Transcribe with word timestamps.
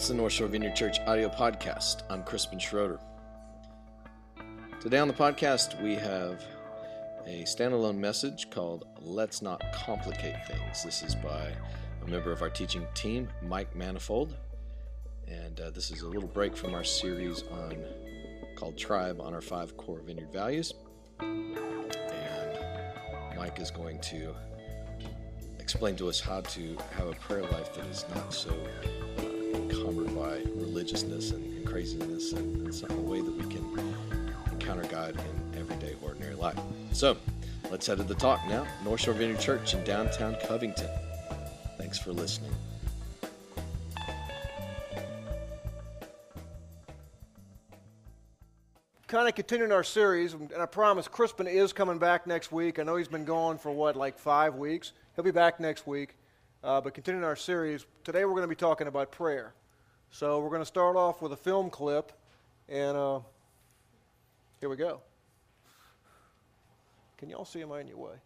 It's 0.00 0.08
the 0.08 0.14
North 0.14 0.32
Shore 0.32 0.48
Vineyard 0.48 0.74
Church 0.74 0.98
audio 1.00 1.28
podcast. 1.28 2.04
I'm 2.08 2.22
Crispin 2.22 2.58
Schroeder. 2.58 2.98
Today 4.80 4.98
on 4.98 5.08
the 5.08 5.12
podcast, 5.12 5.78
we 5.82 5.94
have 5.94 6.42
a 7.26 7.42
standalone 7.42 7.98
message 7.98 8.48
called 8.48 8.86
Let's 9.02 9.42
Not 9.42 9.62
Complicate 9.74 10.36
Things. 10.46 10.82
This 10.82 11.02
is 11.02 11.14
by 11.16 11.52
a 12.02 12.08
member 12.08 12.32
of 12.32 12.40
our 12.40 12.48
teaching 12.48 12.86
team, 12.94 13.28
Mike 13.42 13.76
Manifold. 13.76 14.38
And 15.28 15.60
uh, 15.60 15.68
this 15.68 15.90
is 15.90 16.00
a 16.00 16.08
little 16.08 16.30
break 16.30 16.56
from 16.56 16.74
our 16.74 16.82
series 16.82 17.42
on 17.42 17.84
called 18.56 18.78
Tribe 18.78 19.20
on 19.20 19.34
our 19.34 19.42
five 19.42 19.76
core 19.76 20.00
vineyard 20.00 20.32
values. 20.32 20.72
And 21.20 22.58
Mike 23.36 23.60
is 23.60 23.70
going 23.70 24.00
to 24.00 24.34
explain 25.58 25.94
to 25.96 26.08
us 26.08 26.20
how 26.20 26.40
to 26.40 26.78
have 26.96 27.08
a 27.08 27.14
prayer 27.16 27.42
life 27.42 27.74
that 27.74 27.84
is 27.84 28.06
not 28.14 28.32
so 28.32 28.50
encumbered 29.54 30.14
by 30.14 30.38
religiousness 30.54 31.30
and, 31.30 31.44
and 31.56 31.66
craziness 31.66 32.32
and, 32.32 32.74
some, 32.74 32.90
a 32.90 32.94
way 32.94 33.20
that 33.20 33.32
we 33.32 33.42
can 33.52 33.94
encounter 34.52 34.84
God 34.84 35.14
in 35.14 35.58
everyday, 35.58 35.96
ordinary 36.02 36.34
life. 36.34 36.58
So 36.92 37.16
let's 37.70 37.86
head 37.86 37.98
to 37.98 38.04
the 38.04 38.14
talk 38.14 38.40
now. 38.48 38.66
North 38.84 39.00
Shore 39.00 39.14
Vineyard 39.14 39.40
Church 39.40 39.74
in 39.74 39.82
downtown 39.84 40.36
Covington. 40.46 40.88
Thanks 41.78 41.98
for 41.98 42.12
listening. 42.12 42.52
kind 49.10 49.26
of 49.26 49.34
continuing 49.34 49.72
our 49.72 49.82
series, 49.82 50.34
and 50.34 50.54
I 50.56 50.66
promise 50.66 51.08
Crispin 51.08 51.48
is 51.48 51.72
coming 51.72 51.98
back 51.98 52.28
next 52.28 52.52
week. 52.52 52.78
I 52.78 52.84
know 52.84 52.94
he's 52.94 53.08
been 53.08 53.24
gone 53.24 53.58
for 53.58 53.72
what, 53.72 53.96
like 53.96 54.16
five 54.16 54.54
weeks. 54.54 54.92
He'll 55.16 55.24
be 55.24 55.32
back 55.32 55.58
next 55.58 55.84
week. 55.84 56.14
Uh, 56.62 56.78
but 56.78 56.92
continuing 56.92 57.24
our 57.24 57.36
series, 57.36 57.86
today 58.04 58.26
we're 58.26 58.32
going 58.32 58.42
to 58.42 58.48
be 58.48 58.54
talking 58.54 58.86
about 58.86 59.10
prayer. 59.10 59.54
So 60.10 60.40
we're 60.40 60.50
going 60.50 60.60
to 60.60 60.66
start 60.66 60.94
off 60.94 61.22
with 61.22 61.32
a 61.32 61.36
film 61.36 61.70
clip, 61.70 62.12
and 62.68 62.98
uh, 62.98 63.20
here 64.60 64.68
we 64.68 64.76
go. 64.76 65.00
Can 67.16 67.30
y'all 67.30 67.46
see 67.46 67.60
him 67.60 67.72
on 67.72 67.88
your 67.88 67.96
way? 67.96 68.16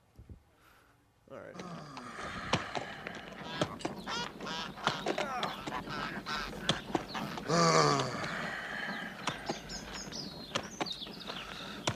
All 1.30 1.38
right. 1.38 1.54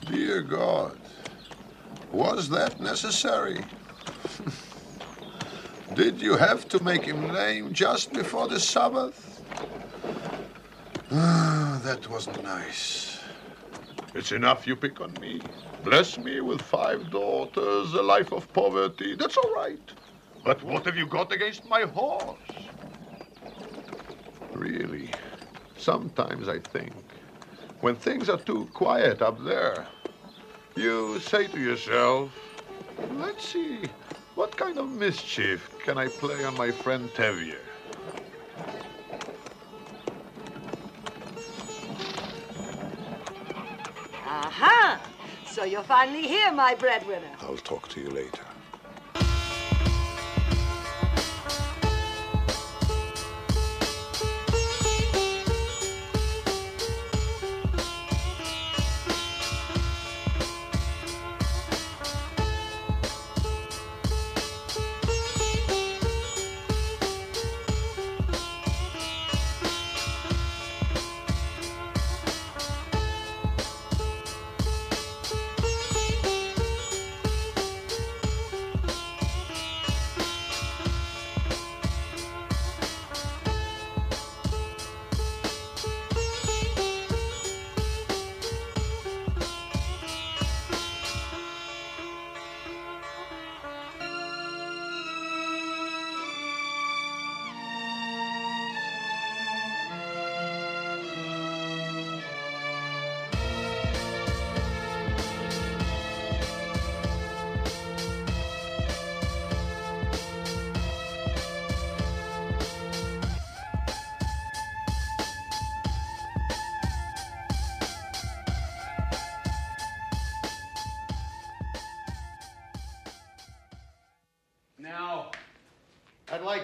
Dear 0.06 0.42
God, 0.42 0.96
was 2.12 2.48
that 2.50 2.78
necessary? 2.78 3.64
Did 5.98 6.22
you 6.22 6.36
have 6.36 6.68
to 6.68 6.80
make 6.84 7.04
him 7.06 7.34
lame 7.34 7.72
just 7.72 8.12
before 8.12 8.46
the 8.46 8.60
Sabbath? 8.60 9.42
Ah, 11.10 11.80
that 11.82 12.08
wasn't 12.08 12.40
nice. 12.44 13.18
It's 14.14 14.30
enough 14.30 14.64
you 14.64 14.76
pick 14.76 15.00
on 15.00 15.18
me. 15.18 15.42
Bless 15.82 16.16
me 16.16 16.40
with 16.40 16.60
five 16.62 17.10
daughters, 17.10 17.94
a 17.94 18.02
life 18.02 18.30
of 18.32 18.52
poverty. 18.52 19.16
That's 19.16 19.36
all 19.36 19.52
right. 19.56 19.92
But 20.44 20.62
what 20.62 20.84
have 20.84 20.96
you 20.96 21.08
got 21.08 21.32
against 21.32 21.66
my 21.66 21.80
horse? 21.82 22.38
Really, 24.54 25.10
sometimes 25.76 26.48
I 26.48 26.60
think 26.60 26.94
when 27.80 27.96
things 27.96 28.28
are 28.28 28.38
too 28.38 28.70
quiet 28.72 29.20
up 29.20 29.44
there, 29.44 29.88
you 30.76 31.18
say 31.18 31.48
to 31.48 31.58
yourself, 31.58 32.30
let's 33.10 33.48
see, 33.48 33.80
what 34.38 34.56
kind 34.56 34.78
of 34.78 34.88
mischief 34.88 35.68
can 35.84 35.98
I 35.98 36.06
play 36.06 36.44
on 36.44 36.56
my 36.56 36.70
friend 36.70 37.10
Tevye? 37.12 37.56
Aha! 44.24 45.00
So 45.44 45.64
you're 45.64 45.82
finally 45.82 46.22
here, 46.22 46.52
my 46.52 46.76
breadwinner. 46.76 47.32
I'll 47.40 47.56
talk 47.56 47.88
to 47.88 48.00
you 48.00 48.10
later. 48.10 48.47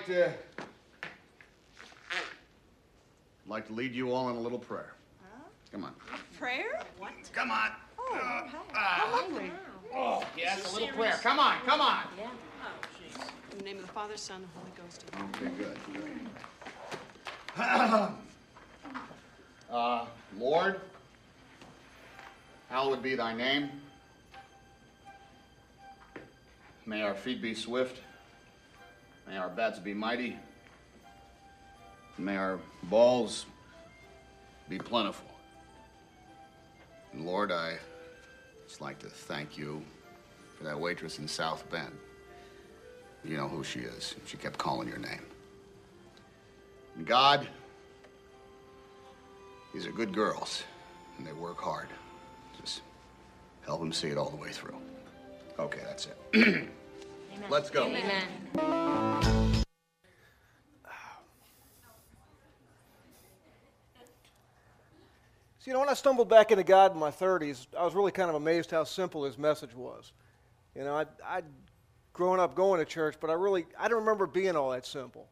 Like 0.09 0.17
to 0.19 0.29
I'd 3.45 3.51
like 3.51 3.67
to 3.69 3.73
lead 3.73 3.95
you 3.95 4.13
all 4.13 4.31
in 4.31 4.37
a 4.37 4.41
little 4.41 4.59
prayer. 4.59 4.93
Come 5.71 5.85
on. 5.85 5.95
Prayer? 6.39 6.81
What? 6.99 7.13
Come 7.33 7.51
on. 7.51 7.71
Oh, 7.99 8.15
uh, 8.15 8.19
uh, 8.19 8.51
how 8.75 9.07
hungry. 9.07 9.51
Uh, 9.93 9.97
oh, 9.97 10.25
yes, 10.37 10.73
a 10.73 10.75
little 10.75 10.89
prayer. 10.89 11.19
Come 11.23 11.39
on, 11.39 11.57
come 11.67 11.81
on. 11.81 12.05
Yeah. 12.19 12.31
In 13.53 13.59
the 13.59 13.65
name 13.65 13.77
of 13.79 13.83
the 13.83 13.93
Father, 13.93 14.17
Son, 14.17 14.43
and 14.43 14.49
Holy 14.57 14.71
Ghost. 14.77 15.05
Okay, 15.37 15.51
good. 15.57 15.79
uh, 19.71 20.07
Lord, 20.39 20.81
hallowed 22.69 23.03
be 23.03 23.15
thy 23.15 23.35
name. 23.35 23.71
May 26.87 27.03
our 27.03 27.15
feet 27.15 27.41
be 27.41 27.55
swift. 27.55 28.01
May 29.27 29.37
our 29.37 29.49
bats 29.49 29.79
be 29.79 29.95
mighty. 29.95 30.37
May 32.19 32.37
our 32.37 32.59
balls 32.85 33.47
be 34.69 34.79
plentiful. 34.79 35.29
And 37.13 37.27
Lord, 37.27 37.51
I 37.51 37.79
just 38.67 38.81
like 38.81 38.99
to 39.01 39.09
thank 39.09 39.57
you 39.59 39.83
for 40.57 40.65
that 40.65 40.79
waitress 40.79 41.19
in 41.19 41.29
South 41.29 41.69
Bend. 41.71 41.93
You 43.25 43.37
know 43.37 43.49
who 43.49 43.65
she 43.65 43.81
is. 43.81 44.15
She 44.27 44.37
kept 44.37 44.59
calling 44.59 44.89
your 44.89 44.99
name. 44.99 45.23
And 46.97 47.07
God, 47.07 47.49
these 49.73 49.87
are 49.87 49.93
good 49.93 50.13
girls, 50.13 50.63
and 51.19 51.27
they 51.27 51.33
work 51.33 51.59
hard. 51.59 51.89
Just 52.61 52.83
help 53.65 53.81
them 53.81 53.93
see 53.93 54.09
it 54.09 54.19
all 54.19 54.31
the 54.31 54.37
way 54.37 54.51
through. 54.51 54.77
Okay, 55.59 55.81
that's 55.85 56.09
it. 56.33 56.69
Let's 57.51 57.71
go. 57.71 57.93
You 65.67 65.73
know, 65.73 65.81
when 65.81 65.89
I 65.89 65.95
stumbled 65.95 66.29
back 66.29 66.51
into 66.51 66.63
God 66.63 66.93
in 66.93 66.99
my 66.99 67.11
30s, 67.11 67.67
I 67.79 67.85
was 67.85 67.95
really 67.95 68.13
kind 68.13 68.29
of 68.29 68.37
amazed 68.37 68.71
how 68.71 68.85
simple 68.85 69.25
his 69.25 69.39
message 69.39 69.75
was. 69.75 70.13
You 70.75 70.85
know, 70.85 70.95
I'd, 70.95 71.09
I'd 71.27 71.45
grown 72.13 72.39
up 72.39 72.55
going 72.55 72.81
to 72.81 72.85
church, 72.85 73.17
but 73.19 73.31
I 73.31 73.33
really, 73.33 73.65
I 73.79 73.89
don't 73.89 74.01
remember 74.01 74.27
being 74.27 74.57
all 74.57 74.71
that 74.73 74.85
simple. 74.85 75.27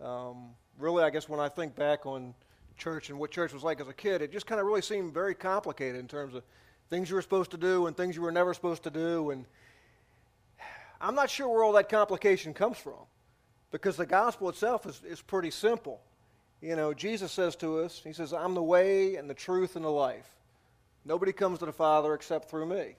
Um, 0.00 0.50
really, 0.78 1.04
I 1.04 1.10
guess 1.10 1.28
when 1.28 1.38
I 1.38 1.48
think 1.48 1.76
back 1.76 2.06
on 2.06 2.34
church 2.76 3.08
and 3.10 3.20
what 3.20 3.30
church 3.30 3.52
was 3.52 3.62
like 3.62 3.80
as 3.80 3.86
a 3.86 3.92
kid, 3.92 4.20
it 4.20 4.32
just 4.32 4.46
kind 4.46 4.60
of 4.60 4.66
really 4.66 4.82
seemed 4.82 5.14
very 5.14 5.34
complicated 5.34 6.00
in 6.00 6.08
terms 6.08 6.34
of 6.34 6.42
things 6.90 7.08
you 7.08 7.14
were 7.14 7.22
supposed 7.22 7.52
to 7.52 7.56
do 7.56 7.86
and 7.86 7.96
things 7.96 8.16
you 8.16 8.22
were 8.22 8.32
never 8.32 8.54
supposed 8.54 8.82
to 8.82 8.90
do. 8.90 9.30
And 9.30 9.44
I'm 11.00 11.14
not 11.14 11.30
sure 11.30 11.48
where 11.48 11.62
all 11.62 11.72
that 11.74 11.88
complication 11.88 12.52
comes 12.52 12.78
from 12.78 13.06
because 13.70 13.96
the 13.96 14.06
gospel 14.06 14.48
itself 14.48 14.86
is, 14.86 15.02
is 15.08 15.22
pretty 15.22 15.52
simple. 15.52 16.00
You 16.60 16.74
know, 16.74 16.92
Jesus 16.92 17.30
says 17.30 17.54
to 17.56 17.80
us, 17.80 18.00
He 18.04 18.12
says, 18.12 18.32
I'm 18.32 18.54
the 18.54 18.62
way 18.62 19.16
and 19.16 19.28
the 19.30 19.34
truth 19.34 19.76
and 19.76 19.84
the 19.84 19.90
life. 19.90 20.28
Nobody 21.04 21.32
comes 21.32 21.60
to 21.60 21.66
the 21.66 21.72
Father 21.72 22.14
except 22.14 22.50
through 22.50 22.66
me. 22.66 22.96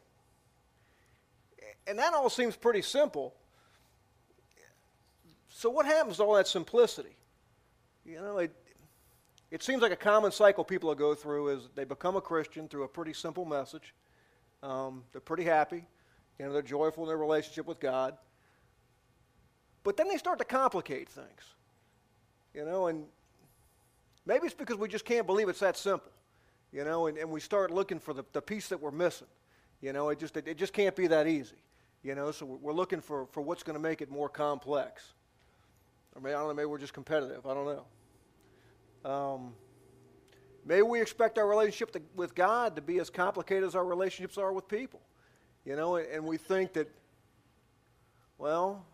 And 1.87 1.99
that 1.99 2.13
all 2.13 2.29
seems 2.29 2.55
pretty 2.55 2.81
simple. 2.81 3.35
So, 5.49 5.69
what 5.69 5.85
happens 5.85 6.17
to 6.17 6.23
all 6.23 6.35
that 6.35 6.47
simplicity? 6.47 7.15
You 8.05 8.21
know, 8.21 8.37
it, 8.37 8.55
it 9.51 9.61
seems 9.61 9.81
like 9.81 9.91
a 9.91 9.97
common 9.97 10.31
cycle 10.31 10.63
people 10.63 10.93
go 10.95 11.13
through 11.13 11.49
is 11.49 11.69
they 11.75 11.83
become 11.83 12.15
a 12.15 12.21
Christian 12.21 12.67
through 12.67 12.83
a 12.83 12.87
pretty 12.87 13.13
simple 13.13 13.45
message. 13.45 13.93
Um, 14.63 15.03
they're 15.11 15.21
pretty 15.21 15.43
happy. 15.43 15.85
You 16.37 16.45
know, 16.45 16.53
they're 16.53 16.61
joyful 16.61 17.03
in 17.03 17.09
their 17.09 17.17
relationship 17.17 17.65
with 17.65 17.79
God. 17.79 18.15
But 19.83 19.97
then 19.97 20.07
they 20.07 20.17
start 20.17 20.39
to 20.39 20.45
complicate 20.45 21.09
things. 21.09 21.55
You 22.53 22.65
know, 22.65 22.87
and 22.87 23.05
maybe 24.29 24.45
it's 24.45 24.53
because 24.53 24.77
we 24.77 24.87
just 24.87 25.05
can't 25.05 25.25
believe 25.25 25.49
it's 25.49 25.59
that 25.59 25.75
simple. 25.75 26.11
You 26.71 26.83
know, 26.83 27.07
and, 27.07 27.17
and 27.17 27.31
we 27.31 27.39
start 27.39 27.71
looking 27.71 27.99
for 27.99 28.13
the, 28.13 28.23
the 28.31 28.43
piece 28.43 28.67
that 28.67 28.79
we're 28.79 28.91
missing. 28.91 29.27
You 29.81 29.91
know, 29.91 30.09
it 30.09 30.19
just, 30.19 30.37
it, 30.37 30.47
it 30.47 30.55
just 30.55 30.71
can't 30.71 30.95
be 30.95 31.07
that 31.07 31.25
easy. 31.25 31.55
You 32.03 32.13
know, 32.13 32.31
so 32.31 32.45
we're 32.45 32.73
looking 32.73 33.01
for, 33.01 33.25
for 33.31 33.41
what's 33.41 33.63
going 33.63 33.73
to 33.73 33.81
make 33.81 34.01
it 34.01 34.11
more 34.11 34.29
complex. 34.29 35.13
Or 36.15 36.21
maybe, 36.21 36.35
I 36.35 36.37
don't 36.37 36.49
know, 36.49 36.53
maybe 36.53 36.67
we're 36.67 36.77
just 36.77 36.93
competitive. 36.93 37.47
I 37.47 37.53
don't 37.55 37.65
know. 39.03 39.09
Um, 39.11 39.53
maybe 40.63 40.83
we 40.83 41.01
expect 41.01 41.39
our 41.39 41.47
relationship 41.47 41.91
to, 41.93 42.01
with 42.15 42.35
God 42.35 42.75
to 42.75 42.83
be 42.83 42.99
as 42.99 43.09
complicated 43.09 43.63
as 43.63 43.73
our 43.73 43.85
relationships 43.85 44.37
are 44.37 44.53
with 44.53 44.67
people. 44.67 45.01
You 45.65 45.75
know, 45.75 45.95
and, 45.95 46.07
and 46.07 46.23
we 46.23 46.37
think 46.37 46.73
that, 46.73 46.87
well, 48.37 48.85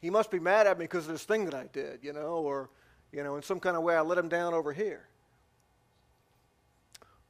he 0.00 0.10
must 0.10 0.32
be 0.32 0.40
mad 0.40 0.66
at 0.66 0.76
me 0.76 0.84
because 0.86 1.06
of 1.06 1.12
this 1.12 1.24
thing 1.24 1.44
that 1.44 1.54
I 1.54 1.68
did, 1.72 2.00
you 2.02 2.12
know, 2.12 2.42
or, 2.44 2.68
you 3.12 3.22
know, 3.22 3.36
in 3.36 3.42
some 3.42 3.60
kind 3.60 3.76
of 3.76 3.82
way 3.82 3.94
I 3.94 4.00
let 4.00 4.18
him 4.18 4.28
down 4.28 4.54
over 4.54 4.72
here. 4.72 5.06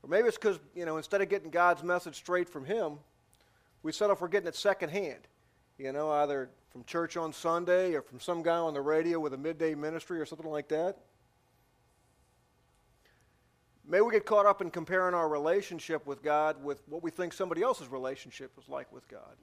Or 0.03 0.09
maybe 0.09 0.29
it's 0.29 0.37
because, 0.37 0.59
you 0.75 0.85
know, 0.85 0.97
instead 0.97 1.21
of 1.21 1.29
getting 1.29 1.51
God's 1.51 1.83
message 1.83 2.17
straight 2.17 2.49
from 2.49 2.65
him, 2.65 2.95
we 3.83 3.93
settle 3.93 4.17
for 4.17 4.29
getting 4.29 4.49
it 4.49 4.57
secondhand. 4.57 5.21
You 5.79 5.93
know, 5.93 6.11
either 6.11 6.49
from 6.71 6.85
church 6.85 7.17
on 7.17 7.33
Sunday 7.33 7.95
or 7.95 8.03
from 8.03 8.21
some 8.21 8.43
guy 8.43 8.57
on 8.57 8.75
the 8.75 8.81
radio 8.81 9.19
with 9.19 9.35
a 9.35 9.39
midday 9.39 9.75
ministry 9.75 10.21
or 10.21 10.27
something 10.27 10.51
like 10.51 10.69
that. 10.69 10.97
May 13.87 14.01
we 14.01 14.13
get 14.13 14.25
caught 14.25 14.47
up 14.47 14.63
in 14.63 14.71
comparing 14.71 15.15
our 15.15 15.29
relationship 15.29 16.07
with 16.07 16.23
God 16.23 16.63
with 16.63 16.83
what 16.89 17.03
we 17.03 17.11
think 17.11 17.33
somebody 17.33 17.63
else's 17.63 17.89
relationship 17.89 18.53
is 18.59 18.69
like 18.69 18.91
with 18.93 19.07
God. 19.09 19.37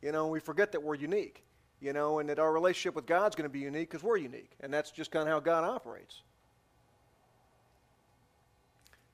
You 0.00 0.10
know, 0.10 0.26
we 0.26 0.40
forget 0.40 0.72
that 0.72 0.82
we're 0.82 0.94
unique, 0.94 1.44
you 1.84 1.92
know, 1.92 2.18
and 2.18 2.30
that 2.30 2.38
our 2.38 2.50
relationship 2.50 2.94
with 2.94 3.04
God's 3.04 3.36
going 3.36 3.44
to 3.44 3.52
be 3.52 3.60
unique 3.60 3.90
because 3.90 4.02
we're 4.02 4.16
unique. 4.16 4.52
And 4.60 4.72
that's 4.72 4.90
just 4.90 5.10
kind 5.10 5.28
of 5.28 5.34
how 5.34 5.40
God 5.40 5.64
operates. 5.64 6.22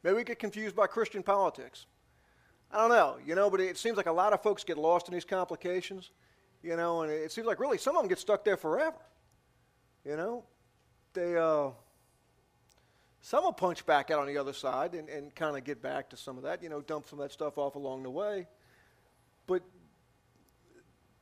Maybe 0.05 0.17
we 0.17 0.23
get 0.23 0.39
confused 0.39 0.77
by 0.77 0.87
Christian 0.87 1.25
politics. 1.25 1.87
I 2.71 2.77
don't 2.79 2.91
know, 2.91 3.17
you 3.27 3.35
know, 3.35 3.51
but 3.51 3.61
it 3.61 3.77
seems 3.77 3.97
like 3.97 4.07
a 4.07 4.13
lot 4.13 4.33
of 4.33 4.41
folks 4.41 4.63
get 4.63 4.79
lost 4.79 5.09
in 5.09 5.15
these 5.15 5.25
complications, 5.25 6.11
you 6.63 6.77
know, 6.77 7.03
and 7.03 7.11
it 7.11 7.33
seems 7.33 7.49
like 7.49 7.59
really 7.59 7.77
some 7.77 7.97
of 7.97 8.03
them 8.03 8.09
get 8.09 8.21
stuck 8.21 8.45
there 8.45 8.57
forever. 8.57 8.97
You 10.05 10.17
know, 10.17 10.45
they, 11.13 11.37
uh, 11.37 11.71
some 13.21 13.43
will 13.43 13.53
punch 13.53 13.85
back 13.85 14.13
out 14.13 14.21
on 14.21 14.29
the 14.29 14.39
other 14.39 14.53
side 14.53 14.95
and, 14.95 15.09
and 15.09 15.35
kind 15.35 15.57
of 15.57 15.65
get 15.65 15.83
back 15.83 16.09
to 16.11 16.17
some 16.17 16.37
of 16.37 16.45
that, 16.45 16.63
you 16.63 16.69
know, 16.69 16.81
dump 16.83 17.09
some 17.09 17.19
of 17.19 17.25
that 17.25 17.33
stuff 17.33 17.59
off 17.59 17.75
along 17.75 18.05
the 18.05 18.11
way. 18.11 18.47
But 19.49 19.63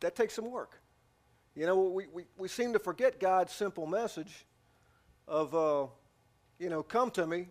that 0.00 0.14
takes 0.14 0.34
some 0.34 0.50
work. 0.50 0.78
You 1.58 1.66
know, 1.66 1.76
we, 1.76 2.06
we, 2.12 2.22
we 2.36 2.46
seem 2.46 2.72
to 2.74 2.78
forget 2.78 3.18
God's 3.18 3.52
simple 3.52 3.84
message 3.84 4.46
of, 5.26 5.52
uh, 5.56 5.88
you 6.60 6.70
know, 6.70 6.84
come 6.84 7.10
to 7.10 7.26
me, 7.26 7.48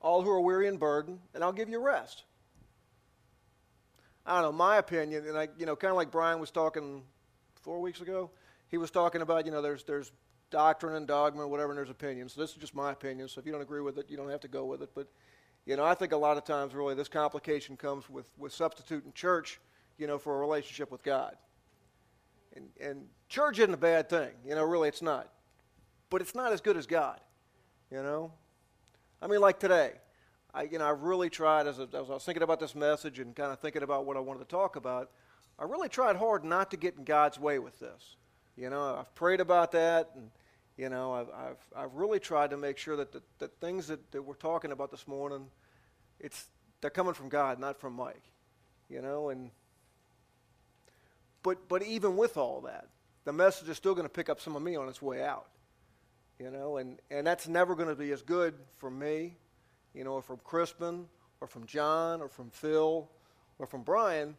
all 0.00 0.22
who 0.22 0.30
are 0.30 0.40
weary 0.40 0.68
and 0.68 0.78
burdened, 0.78 1.18
and 1.34 1.42
I'll 1.42 1.52
give 1.52 1.68
you 1.68 1.80
rest. 1.80 2.22
I 4.24 4.34
don't 4.34 4.52
know, 4.52 4.56
my 4.56 4.76
opinion, 4.76 5.26
and 5.26 5.36
I, 5.36 5.48
you 5.58 5.66
know, 5.66 5.74
kind 5.74 5.90
of 5.90 5.96
like 5.96 6.12
Brian 6.12 6.38
was 6.38 6.52
talking 6.52 7.02
four 7.60 7.80
weeks 7.80 8.00
ago, 8.00 8.30
he 8.68 8.78
was 8.78 8.92
talking 8.92 9.22
about, 9.22 9.44
you 9.44 9.50
know, 9.50 9.60
there's, 9.60 9.82
there's 9.82 10.12
doctrine 10.50 10.94
and 10.94 11.08
dogma, 11.08 11.42
and 11.42 11.50
whatever, 11.50 11.72
and 11.72 11.78
there's 11.78 11.90
opinions. 11.90 12.34
So 12.34 12.40
this 12.40 12.50
is 12.50 12.58
just 12.58 12.76
my 12.76 12.92
opinion. 12.92 13.26
So 13.26 13.40
if 13.40 13.46
you 13.46 13.50
don't 13.50 13.62
agree 13.62 13.80
with 13.80 13.98
it, 13.98 14.08
you 14.08 14.16
don't 14.16 14.30
have 14.30 14.40
to 14.42 14.48
go 14.48 14.66
with 14.66 14.82
it. 14.82 14.90
But, 14.94 15.08
you 15.66 15.76
know, 15.76 15.84
I 15.84 15.94
think 15.94 16.12
a 16.12 16.16
lot 16.16 16.36
of 16.36 16.44
times, 16.44 16.76
really, 16.76 16.94
this 16.94 17.08
complication 17.08 17.76
comes 17.76 18.08
with, 18.08 18.26
with 18.38 18.52
substituting 18.52 19.12
church, 19.14 19.58
you 19.98 20.06
know, 20.06 20.16
for 20.16 20.36
a 20.36 20.38
relationship 20.38 20.92
with 20.92 21.02
God. 21.02 21.34
And, 22.58 22.68
and 22.80 23.06
church 23.28 23.58
isn't 23.58 23.72
a 23.72 23.78
bad 23.78 24.08
thing. 24.10 24.30
You 24.44 24.54
know, 24.54 24.64
really, 24.64 24.88
it's 24.88 25.00
not. 25.00 25.30
But 26.10 26.20
it's 26.20 26.34
not 26.34 26.52
as 26.52 26.60
good 26.60 26.76
as 26.76 26.86
God, 26.86 27.20
you 27.90 28.02
know? 28.02 28.32
I 29.22 29.26
mean, 29.26 29.40
like 29.40 29.60
today. 29.60 29.92
I, 30.52 30.62
you 30.62 30.78
know, 30.78 30.86
I 30.86 30.90
really 30.90 31.30
tried, 31.30 31.66
as, 31.66 31.78
as 31.78 31.88
I 31.94 32.00
was 32.00 32.24
thinking 32.24 32.42
about 32.42 32.58
this 32.58 32.74
message 32.74 33.18
and 33.18 33.36
kind 33.36 33.52
of 33.52 33.60
thinking 33.60 33.82
about 33.82 34.06
what 34.06 34.16
I 34.16 34.20
wanted 34.20 34.40
to 34.40 34.46
talk 34.46 34.76
about, 34.76 35.10
I 35.58 35.64
really 35.64 35.88
tried 35.88 36.16
hard 36.16 36.44
not 36.44 36.70
to 36.72 36.76
get 36.76 36.96
in 36.96 37.04
God's 37.04 37.38
way 37.38 37.58
with 37.58 37.78
this. 37.78 38.16
You 38.56 38.70
know, 38.70 38.96
I've 38.98 39.14
prayed 39.14 39.40
about 39.40 39.72
that, 39.72 40.10
and, 40.16 40.30
you 40.76 40.88
know, 40.88 41.12
I've, 41.12 41.28
I've, 41.28 41.84
I've 41.84 41.94
really 41.94 42.18
tried 42.18 42.50
to 42.50 42.56
make 42.56 42.78
sure 42.78 42.96
that 42.96 43.12
the, 43.12 43.22
the 43.38 43.48
things 43.60 43.86
that, 43.86 44.10
that 44.10 44.22
we're 44.22 44.34
talking 44.34 44.72
about 44.72 44.90
this 44.90 45.06
morning, 45.06 45.46
it's, 46.18 46.48
they're 46.80 46.90
coming 46.90 47.14
from 47.14 47.28
God, 47.28 47.60
not 47.60 47.78
from 47.78 47.92
Mike. 47.92 48.24
You 48.88 49.02
know, 49.02 49.28
and, 49.28 49.50
but, 51.48 51.68
but 51.68 51.82
even 51.82 52.16
with 52.16 52.36
all 52.36 52.60
that, 52.62 52.88
the 53.24 53.32
message 53.32 53.68
is 53.68 53.76
still 53.76 53.94
going 53.94 54.06
to 54.06 54.12
pick 54.12 54.28
up 54.28 54.40
some 54.40 54.56
of 54.56 54.62
me 54.62 54.76
on 54.76 54.88
its 54.88 55.00
way 55.00 55.22
out. 55.22 55.46
You 56.38 56.50
know, 56.50 56.76
and, 56.76 57.00
and 57.10 57.26
that's 57.26 57.48
never 57.48 57.74
going 57.74 57.88
to 57.88 57.94
be 57.94 58.12
as 58.12 58.22
good 58.22 58.54
for 58.76 58.90
me 58.90 59.36
you 59.94 60.04
know, 60.04 60.12
or 60.12 60.22
from 60.22 60.38
Crispin, 60.44 61.06
or 61.40 61.48
from 61.48 61.66
John, 61.66 62.20
or 62.20 62.28
from 62.28 62.50
Phil, 62.50 63.08
or 63.58 63.66
from 63.66 63.82
Brian, 63.82 64.36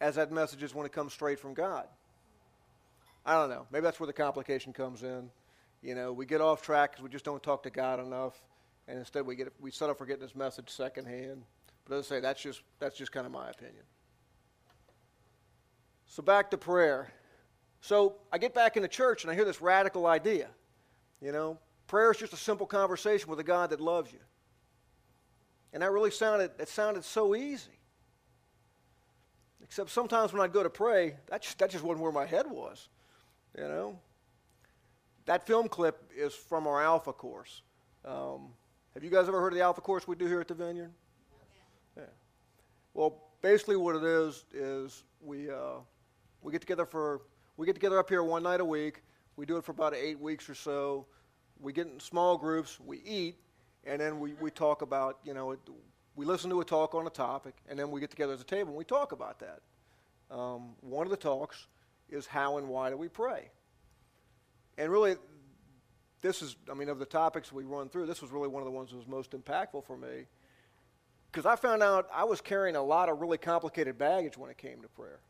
as 0.00 0.14
that 0.14 0.32
message 0.32 0.62
is 0.62 0.74
when 0.74 0.86
it 0.86 0.92
comes 0.92 1.12
straight 1.12 1.38
from 1.38 1.54
God. 1.54 1.86
I 3.24 3.34
don't 3.34 3.50
know. 3.50 3.66
Maybe 3.70 3.82
that's 3.82 4.00
where 4.00 4.06
the 4.06 4.12
complication 4.12 4.72
comes 4.72 5.02
in. 5.02 5.30
You 5.82 5.94
know, 5.94 6.12
we 6.12 6.26
get 6.26 6.40
off 6.40 6.62
track 6.62 6.92
because 6.92 7.02
we 7.02 7.10
just 7.10 7.24
don't 7.24 7.42
talk 7.42 7.62
to 7.64 7.70
God 7.70 8.00
enough, 8.00 8.40
and 8.88 8.98
instead 8.98 9.26
we 9.26 9.36
get 9.36 9.52
we 9.60 9.70
settle 9.70 9.94
for 9.94 10.06
getting 10.06 10.22
this 10.22 10.34
message 10.34 10.70
secondhand. 10.70 11.42
But 11.84 11.98
as 11.98 12.06
I 12.06 12.16
say, 12.16 12.20
that's 12.20 12.42
just 12.42 12.62
that's 12.78 12.96
just 12.96 13.12
kind 13.12 13.26
of 13.26 13.32
my 13.32 13.50
opinion. 13.50 13.84
So 16.12 16.22
back 16.22 16.50
to 16.50 16.58
prayer. 16.58 17.10
So 17.80 18.16
I 18.30 18.36
get 18.36 18.52
back 18.52 18.76
into 18.76 18.86
church 18.86 19.24
and 19.24 19.30
I 19.30 19.34
hear 19.34 19.46
this 19.46 19.62
radical 19.62 20.06
idea. 20.06 20.48
You 21.22 21.32
know, 21.32 21.58
prayer 21.86 22.10
is 22.10 22.18
just 22.18 22.34
a 22.34 22.36
simple 22.36 22.66
conversation 22.66 23.30
with 23.30 23.40
a 23.40 23.42
God 23.42 23.70
that 23.70 23.80
loves 23.80 24.12
you. 24.12 24.18
And 25.72 25.82
that 25.82 25.90
really 25.90 26.10
sounded, 26.10 26.50
it 26.58 26.68
sounded 26.68 27.04
so 27.04 27.34
easy. 27.34 27.78
Except 29.64 29.88
sometimes 29.88 30.34
when 30.34 30.42
I'd 30.42 30.52
go 30.52 30.62
to 30.62 30.68
pray, 30.68 31.16
that 31.28 31.40
just, 31.40 31.58
that 31.60 31.70
just 31.70 31.82
wasn't 31.82 32.02
where 32.02 32.12
my 32.12 32.26
head 32.26 32.44
was. 32.46 32.90
You 33.56 33.64
know? 33.64 33.98
That 35.24 35.46
film 35.46 35.66
clip 35.66 36.12
is 36.14 36.34
from 36.34 36.66
our 36.66 36.82
Alpha 36.82 37.14
course. 37.14 37.62
Um, 38.04 38.48
have 38.92 39.02
you 39.02 39.08
guys 39.08 39.28
ever 39.28 39.40
heard 39.40 39.54
of 39.54 39.58
the 39.58 39.64
Alpha 39.64 39.80
course 39.80 40.06
we 40.06 40.14
do 40.14 40.26
here 40.26 40.42
at 40.42 40.48
the 40.48 40.52
Vineyard? 40.52 40.92
Yeah. 41.96 42.02
Well, 42.92 43.18
basically 43.40 43.76
what 43.76 43.96
it 43.96 44.04
is 44.04 44.44
is 44.52 45.04
we 45.22 45.50
uh, 45.50 45.78
we 46.42 46.52
get 46.52 46.60
together 46.60 46.84
for 46.84 47.22
we 47.56 47.66
get 47.66 47.74
together 47.74 47.98
up 47.98 48.08
here 48.08 48.22
one 48.22 48.42
night 48.42 48.60
a 48.60 48.64
week. 48.64 49.02
We 49.36 49.46
do 49.46 49.56
it 49.56 49.64
for 49.64 49.72
about 49.72 49.94
eight 49.94 50.18
weeks 50.18 50.48
or 50.48 50.54
so. 50.54 51.06
We 51.60 51.72
get 51.72 51.86
in 51.86 52.00
small 52.00 52.36
groups. 52.36 52.78
We 52.80 52.98
eat, 53.04 53.36
and 53.84 54.00
then 54.00 54.20
we, 54.20 54.34
we 54.34 54.50
talk 54.50 54.82
about, 54.82 55.18
you 55.24 55.34
know, 55.34 55.56
we 56.16 56.26
listen 56.26 56.50
to 56.50 56.60
a 56.60 56.64
talk 56.64 56.94
on 56.94 57.06
a 57.06 57.10
topic, 57.10 57.54
and 57.68 57.78
then 57.78 57.90
we 57.90 58.00
get 58.00 58.10
together 58.10 58.32
as 58.32 58.40
a 58.40 58.44
table 58.44 58.70
and 58.70 58.76
we 58.76 58.84
talk 58.84 59.12
about 59.12 59.38
that. 59.40 59.60
Um, 60.30 60.70
one 60.80 61.06
of 61.06 61.10
the 61.10 61.16
talks 61.16 61.66
is 62.08 62.26
how 62.26 62.58
and 62.58 62.68
why 62.68 62.90
do 62.90 62.96
we 62.96 63.08
pray? 63.08 63.50
And 64.78 64.90
really, 64.90 65.16
this 66.22 66.40
is, 66.42 66.56
I 66.70 66.74
mean, 66.74 66.88
of 66.88 66.98
the 66.98 67.04
topics 67.04 67.52
we 67.52 67.64
run 67.64 67.88
through, 67.88 68.06
this 68.06 68.22
was 68.22 68.30
really 68.30 68.48
one 68.48 68.62
of 68.62 68.66
the 68.66 68.70
ones 68.70 68.90
that 68.90 68.96
was 68.96 69.06
most 69.06 69.32
impactful 69.32 69.84
for 69.84 69.96
me. 69.96 70.26
Because 71.30 71.46
I 71.46 71.56
found 71.56 71.82
out 71.82 72.08
I 72.14 72.24
was 72.24 72.40
carrying 72.40 72.76
a 72.76 72.82
lot 72.82 73.08
of 73.08 73.20
really 73.20 73.38
complicated 73.38 73.98
baggage 73.98 74.36
when 74.36 74.50
it 74.50 74.58
came 74.58 74.82
to 74.82 74.88
prayer. 74.88 75.20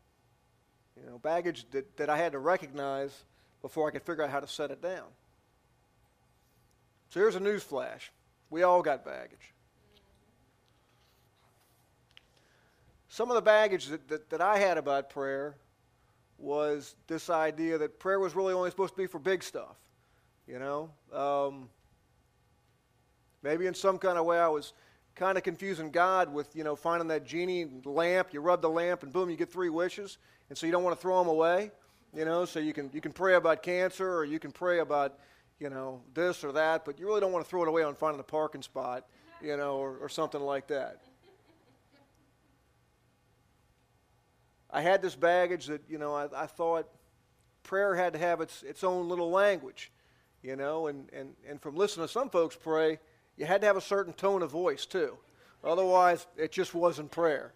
You 0.99 1.09
know, 1.09 1.17
baggage 1.17 1.65
that, 1.71 1.97
that 1.97 2.09
I 2.09 2.17
had 2.17 2.33
to 2.33 2.39
recognize 2.39 3.23
before 3.61 3.87
I 3.87 3.91
could 3.91 4.03
figure 4.03 4.23
out 4.23 4.29
how 4.29 4.39
to 4.39 4.47
set 4.47 4.71
it 4.71 4.81
down. 4.81 5.05
So 7.09 7.19
here's 7.19 7.35
a 7.35 7.39
news 7.39 7.63
flash. 7.63 8.11
We 8.49 8.63
all 8.63 8.81
got 8.81 9.05
baggage. 9.05 9.53
Some 13.07 13.29
of 13.29 13.35
the 13.35 13.41
baggage 13.41 13.87
that, 13.87 14.07
that, 14.07 14.29
that 14.31 14.41
I 14.41 14.57
had 14.57 14.77
about 14.77 15.09
prayer 15.09 15.55
was 16.39 16.95
this 17.07 17.29
idea 17.29 17.77
that 17.77 17.99
prayer 17.99 18.19
was 18.19 18.35
really 18.35 18.53
only 18.53 18.69
supposed 18.71 18.93
to 18.95 18.97
be 18.97 19.07
for 19.07 19.19
big 19.19 19.43
stuff. 19.43 19.75
You 20.47 20.59
know? 20.59 20.89
Um, 21.13 21.69
maybe 23.43 23.67
in 23.67 23.73
some 23.73 23.97
kind 23.97 24.17
of 24.17 24.25
way 24.25 24.39
I 24.39 24.47
was 24.47 24.73
kind 25.15 25.37
of 25.37 25.43
confusing 25.43 25.91
God 25.91 26.33
with, 26.33 26.55
you 26.55 26.63
know, 26.63 26.75
finding 26.75 27.07
that 27.09 27.25
genie 27.25 27.67
lamp. 27.85 28.33
You 28.33 28.41
rub 28.41 28.61
the 28.61 28.69
lamp 28.69 29.03
and 29.03 29.13
boom, 29.13 29.29
you 29.29 29.35
get 29.35 29.51
three 29.51 29.69
wishes. 29.69 30.17
And 30.49 30.57
so 30.57 30.65
you 30.65 30.71
don't 30.71 30.83
want 30.83 30.95
to 30.95 31.01
throw 31.01 31.19
them 31.19 31.27
away, 31.27 31.71
you 32.15 32.25
know, 32.25 32.45
so 32.45 32.59
you 32.59 32.73
can, 32.73 32.89
you 32.93 33.01
can 33.01 33.11
pray 33.11 33.35
about 33.35 33.63
cancer 33.63 34.15
or 34.15 34.25
you 34.25 34.39
can 34.39 34.51
pray 34.51 34.79
about, 34.79 35.19
you 35.59 35.69
know, 35.69 36.01
this 36.13 36.43
or 36.43 36.51
that, 36.53 36.85
but 36.85 36.99
you 36.99 37.05
really 37.05 37.21
don't 37.21 37.31
want 37.31 37.45
to 37.45 37.49
throw 37.49 37.63
it 37.63 37.69
away 37.69 37.83
on 37.83 37.95
finding 37.95 38.19
a 38.19 38.23
parking 38.23 38.61
spot, 38.61 39.05
you 39.41 39.55
know, 39.55 39.77
or, 39.77 39.97
or 39.97 40.09
something 40.09 40.41
like 40.41 40.67
that. 40.67 41.01
I 44.69 44.81
had 44.81 45.03
this 45.03 45.15
baggage 45.15 45.67
that, 45.67 45.81
you 45.87 45.99
know, 45.99 46.15
I, 46.15 46.27
I 46.35 46.45
thought 46.47 46.87
prayer 47.61 47.95
had 47.95 48.13
to 48.13 48.19
have 48.19 48.41
its, 48.41 48.63
its 48.63 48.83
own 48.83 49.07
little 49.07 49.29
language, 49.29 49.91
you 50.41 50.55
know, 50.55 50.87
and, 50.87 51.09
and, 51.13 51.35
and 51.47 51.61
from 51.61 51.75
listening 51.75 52.07
to 52.07 52.11
some 52.11 52.29
folks 52.29 52.55
pray, 52.55 52.99
you 53.37 53.45
had 53.45 53.61
to 53.61 53.67
have 53.67 53.77
a 53.77 53.81
certain 53.81 54.13
tone 54.13 54.41
of 54.41 54.51
voice 54.51 54.85
too. 54.85 55.17
Otherwise, 55.63 56.27
it 56.37 56.51
just 56.51 56.73
wasn't 56.73 57.09
prayer. 57.11 57.53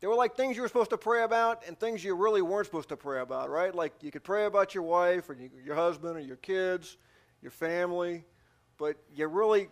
There 0.00 0.10
were 0.10 0.16
like 0.16 0.36
things 0.36 0.56
you 0.56 0.62
were 0.62 0.68
supposed 0.68 0.90
to 0.90 0.98
pray 0.98 1.22
about 1.22 1.62
and 1.66 1.78
things 1.78 2.04
you 2.04 2.14
really 2.14 2.42
weren't 2.42 2.66
supposed 2.66 2.90
to 2.90 2.96
pray 2.96 3.20
about, 3.20 3.48
right? 3.48 3.74
Like 3.74 3.94
you 4.02 4.10
could 4.10 4.22
pray 4.22 4.44
about 4.44 4.74
your 4.74 4.82
wife 4.82 5.30
or 5.30 5.36
your 5.64 5.74
husband 5.74 6.16
or 6.16 6.20
your 6.20 6.36
kids, 6.36 6.98
your 7.40 7.50
family, 7.50 8.24
but 8.76 8.96
you 9.14 9.26
really 9.28 9.68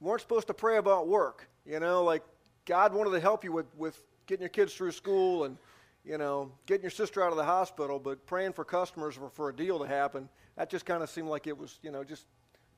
weren't 0.00 0.20
supposed 0.20 0.48
to 0.48 0.54
pray 0.54 0.78
about 0.78 1.06
work. 1.06 1.48
You 1.64 1.78
know, 1.78 2.02
like 2.02 2.24
God 2.64 2.92
wanted 2.92 3.10
to 3.10 3.20
help 3.20 3.44
you 3.44 3.52
with, 3.52 3.66
with 3.76 4.02
getting 4.26 4.42
your 4.42 4.48
kids 4.48 4.74
through 4.74 4.92
school 4.92 5.44
and, 5.44 5.56
you 6.08 6.16
know, 6.16 6.50
getting 6.66 6.82
your 6.82 6.90
sister 6.90 7.22
out 7.22 7.30
of 7.30 7.36
the 7.36 7.44
hospital, 7.44 7.98
but 7.98 8.24
praying 8.26 8.54
for 8.54 8.64
customers 8.64 9.18
or 9.18 9.28
for 9.28 9.50
a 9.50 9.54
deal 9.54 9.78
to 9.78 9.86
happen, 9.86 10.28
that 10.56 10.70
just 10.70 10.86
kind 10.86 11.02
of 11.02 11.10
seemed 11.10 11.28
like 11.28 11.46
it 11.46 11.56
was, 11.56 11.78
you 11.82 11.90
know, 11.90 12.02
just 12.02 12.24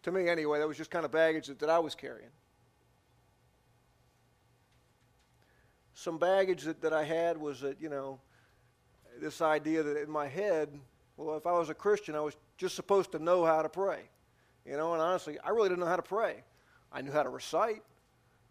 to 0.02 0.10
me 0.10 0.28
anyway, 0.28 0.58
that 0.58 0.66
was 0.66 0.76
just 0.76 0.90
kind 0.90 1.04
of 1.04 1.12
baggage 1.12 1.46
that, 1.46 1.58
that 1.60 1.70
I 1.70 1.78
was 1.78 1.94
carrying. 1.94 2.30
some 6.00 6.16
baggage 6.16 6.62
that, 6.62 6.80
that 6.80 6.94
I 6.94 7.04
had 7.04 7.36
was 7.36 7.60
that, 7.60 7.78
you 7.78 7.90
know, 7.90 8.18
this 9.20 9.42
idea 9.42 9.82
that 9.82 10.02
in 10.02 10.10
my 10.10 10.26
head, 10.28 10.70
well, 11.18 11.36
if 11.36 11.46
I 11.46 11.52
was 11.52 11.68
a 11.68 11.74
Christian, 11.74 12.14
I 12.14 12.20
was 12.20 12.36
just 12.56 12.74
supposed 12.74 13.12
to 13.12 13.18
know 13.18 13.44
how 13.44 13.60
to 13.60 13.68
pray. 13.68 14.00
You 14.64 14.78
know, 14.78 14.94
and 14.94 15.02
honestly, 15.02 15.38
I 15.44 15.50
really 15.50 15.68
didn't 15.68 15.80
know 15.80 15.86
how 15.86 15.96
to 15.96 16.02
pray. 16.02 16.42
I 16.90 17.02
knew 17.02 17.12
how 17.12 17.22
to 17.22 17.28
recite, 17.28 17.82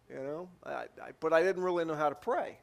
you 0.08 0.16
know, 0.16 0.48
I, 0.64 0.70
I, 0.70 1.10
but 1.18 1.32
I 1.32 1.42
didn't 1.42 1.62
really 1.62 1.84
know 1.84 1.96
how 1.96 2.08
to 2.08 2.14
pray. 2.14 2.58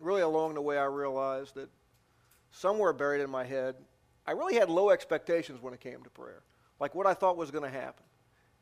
Really, 0.00 0.22
along 0.22 0.54
the 0.54 0.62
way, 0.62 0.78
I 0.78 0.84
realized 0.84 1.54
that 1.56 1.68
somewhere 2.50 2.92
buried 2.92 3.20
in 3.20 3.30
my 3.30 3.44
head, 3.44 3.74
I 4.26 4.32
really 4.32 4.54
had 4.54 4.68
low 4.68 4.90
expectations 4.90 5.60
when 5.60 5.74
it 5.74 5.80
came 5.80 6.02
to 6.02 6.10
prayer, 6.10 6.42
like 6.78 6.94
what 6.94 7.06
I 7.06 7.14
thought 7.14 7.36
was 7.36 7.50
going 7.50 7.64
to 7.64 7.70
happen. 7.70 8.04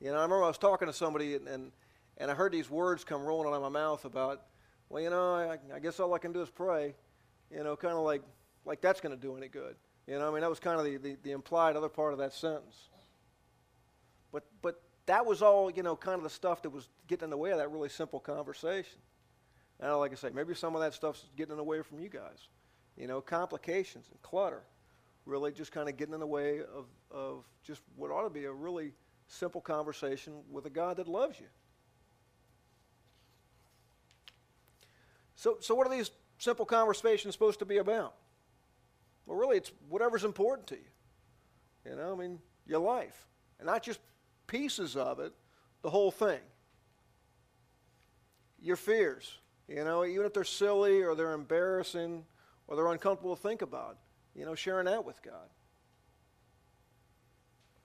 You 0.00 0.10
know, 0.12 0.18
I 0.18 0.22
remember 0.22 0.44
I 0.44 0.48
was 0.48 0.58
talking 0.58 0.86
to 0.86 0.92
somebody 0.92 1.34
and, 1.34 1.48
and, 1.48 1.72
and 2.18 2.30
I 2.30 2.34
heard 2.34 2.52
these 2.52 2.70
words 2.70 3.04
come 3.04 3.24
rolling 3.24 3.48
out 3.48 3.54
of 3.54 3.62
my 3.62 3.68
mouth 3.68 4.04
about, 4.04 4.42
well, 4.88 5.02
you 5.02 5.10
know, 5.10 5.34
I, 5.34 5.58
I 5.74 5.78
guess 5.78 5.98
all 5.98 6.14
I 6.14 6.18
can 6.18 6.32
do 6.32 6.42
is 6.42 6.50
pray. 6.50 6.94
You 7.50 7.64
know, 7.64 7.76
kind 7.76 7.94
of 7.94 8.00
like, 8.00 8.22
like 8.64 8.80
that's 8.80 9.00
going 9.00 9.14
to 9.14 9.20
do 9.20 9.36
any 9.36 9.48
good. 9.48 9.76
You 10.06 10.18
know, 10.18 10.28
I 10.28 10.32
mean, 10.32 10.42
that 10.42 10.50
was 10.50 10.60
kind 10.60 10.78
of 10.78 10.84
the, 10.84 10.96
the, 10.96 11.16
the 11.22 11.32
implied 11.32 11.76
other 11.76 11.88
part 11.88 12.12
of 12.12 12.18
that 12.18 12.32
sentence. 12.32 12.88
But, 14.32 14.44
but 14.62 14.80
that 15.06 15.24
was 15.24 15.42
all, 15.42 15.70
you 15.70 15.82
know, 15.82 15.96
kind 15.96 16.16
of 16.16 16.22
the 16.22 16.30
stuff 16.30 16.62
that 16.62 16.70
was 16.70 16.88
getting 17.08 17.24
in 17.24 17.30
the 17.30 17.36
way 17.36 17.50
of 17.50 17.58
that 17.58 17.70
really 17.70 17.88
simple 17.88 18.20
conversation. 18.20 18.98
And 19.80 19.96
like 19.98 20.12
I 20.12 20.14
say, 20.14 20.30
maybe 20.32 20.54
some 20.54 20.74
of 20.74 20.80
that 20.80 20.94
stuff's 20.94 21.26
getting 21.36 21.52
in 21.52 21.58
the 21.58 21.64
way 21.64 21.82
from 21.82 22.00
you 22.00 22.08
guys. 22.08 22.48
You 22.96 23.06
know, 23.06 23.20
complications 23.20 24.06
and 24.10 24.20
clutter 24.22 24.62
really 25.26 25.52
just 25.52 25.72
kind 25.72 25.88
of 25.88 25.96
getting 25.96 26.14
in 26.14 26.20
the 26.20 26.26
way 26.26 26.60
of, 26.60 26.86
of 27.10 27.44
just 27.62 27.82
what 27.96 28.10
ought 28.10 28.22
to 28.22 28.30
be 28.30 28.44
a 28.44 28.52
really 28.52 28.92
simple 29.26 29.60
conversation 29.60 30.32
with 30.50 30.64
a 30.66 30.70
God 30.70 30.96
that 30.96 31.08
loves 31.08 31.38
you. 31.40 31.46
So, 35.34 35.58
so 35.60 35.74
what 35.74 35.86
are 35.86 35.90
these 35.90 36.12
simple 36.38 36.64
conversations 36.64 37.34
supposed 37.34 37.58
to 37.58 37.66
be 37.66 37.78
about? 37.78 38.14
Well, 39.26 39.36
really, 39.36 39.56
it's 39.56 39.72
whatever's 39.88 40.24
important 40.24 40.68
to 40.68 40.76
you. 40.76 41.90
You 41.90 41.96
know, 41.96 42.12
I 42.12 42.16
mean, 42.16 42.38
your 42.66 42.80
life. 42.80 43.26
And 43.58 43.66
not 43.66 43.82
just 43.82 43.98
pieces 44.46 44.96
of 44.96 45.18
it, 45.18 45.32
the 45.82 45.90
whole 45.90 46.10
thing. 46.10 46.40
Your 48.60 48.76
fears. 48.76 49.38
You 49.68 49.84
know, 49.84 50.04
even 50.04 50.26
if 50.26 50.32
they're 50.32 50.44
silly 50.44 51.02
or 51.02 51.14
they're 51.14 51.32
embarrassing 51.32 52.24
or 52.68 52.76
they're 52.76 52.92
uncomfortable 52.92 53.36
to 53.36 53.42
think 53.42 53.62
about, 53.62 53.98
you 54.34 54.44
know, 54.44 54.54
sharing 54.54 54.86
that 54.86 55.04
with 55.04 55.22
God 55.22 55.48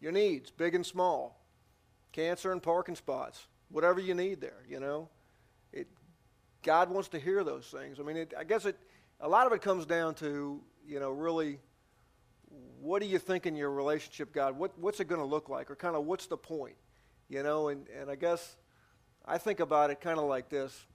your 0.01 0.11
needs, 0.11 0.49
big 0.51 0.75
and 0.75 0.85
small, 0.85 1.39
cancer 2.11 2.51
and 2.51 2.61
parking 2.61 2.95
spots, 2.95 3.47
whatever 3.69 3.99
you 3.99 4.15
need 4.15 4.41
there, 4.41 4.63
you 4.67 4.79
know. 4.79 5.07
It, 5.71 5.87
God 6.63 6.89
wants 6.89 7.09
to 7.09 7.19
hear 7.19 7.43
those 7.43 7.67
things. 7.67 7.99
I 7.99 8.03
mean, 8.03 8.17
it, 8.17 8.33
I 8.37 8.43
guess 8.43 8.65
it, 8.65 8.77
a 9.19 9.29
lot 9.29 9.47
of 9.47 9.53
it 9.53 9.61
comes 9.61 9.85
down 9.85 10.15
to, 10.15 10.59
you 10.85 10.99
know, 10.99 11.11
really, 11.11 11.59
what 12.81 13.01
do 13.01 13.07
you 13.07 13.19
think 13.19 13.45
in 13.45 13.55
your 13.55 13.71
relationship, 13.71 14.33
God? 14.33 14.57
What, 14.57 14.77
what's 14.79 14.99
it 14.99 15.07
going 15.07 15.21
to 15.21 15.27
look 15.27 15.47
like? 15.47 15.69
Or 15.69 15.75
kind 15.75 15.95
of 15.95 16.05
what's 16.05 16.25
the 16.25 16.37
point? 16.37 16.75
You 17.29 17.43
know, 17.43 17.69
and, 17.69 17.85
and 17.97 18.09
I 18.09 18.15
guess 18.15 18.57
I 19.25 19.37
think 19.37 19.59
about 19.59 19.91
it 19.91 20.01
kind 20.01 20.19
of 20.19 20.25
like 20.25 20.49
this. 20.49 20.85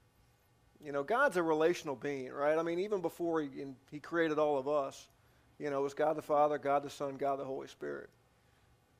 You 0.84 0.92
know, 0.92 1.02
God's 1.02 1.36
a 1.36 1.42
relational 1.42 1.96
being, 1.96 2.32
right? 2.32 2.58
I 2.58 2.62
mean, 2.62 2.78
even 2.78 3.00
before 3.00 3.40
he, 3.40 3.48
he 3.90 3.98
created 3.98 4.38
all 4.38 4.58
of 4.58 4.68
us, 4.68 5.08
you 5.58 5.70
know, 5.70 5.80
it 5.80 5.82
was 5.82 5.94
God 5.94 6.16
the 6.16 6.22
Father, 6.22 6.58
God 6.58 6.82
the 6.82 6.90
Son, 6.90 7.16
God 7.16 7.38
the 7.38 7.44
Holy 7.44 7.66
Spirit 7.66 8.10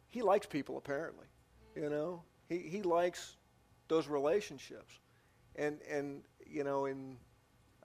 he 0.08 0.22
likes 0.22 0.46
people 0.46 0.78
apparently. 0.78 1.26
You 1.74 1.90
know, 1.90 2.22
he 2.48 2.58
he 2.58 2.82
likes 2.82 3.36
those 3.88 4.08
relationships, 4.08 4.98
and 5.56 5.78
and 5.88 6.22
you 6.46 6.64
know, 6.64 6.86
in 6.86 7.16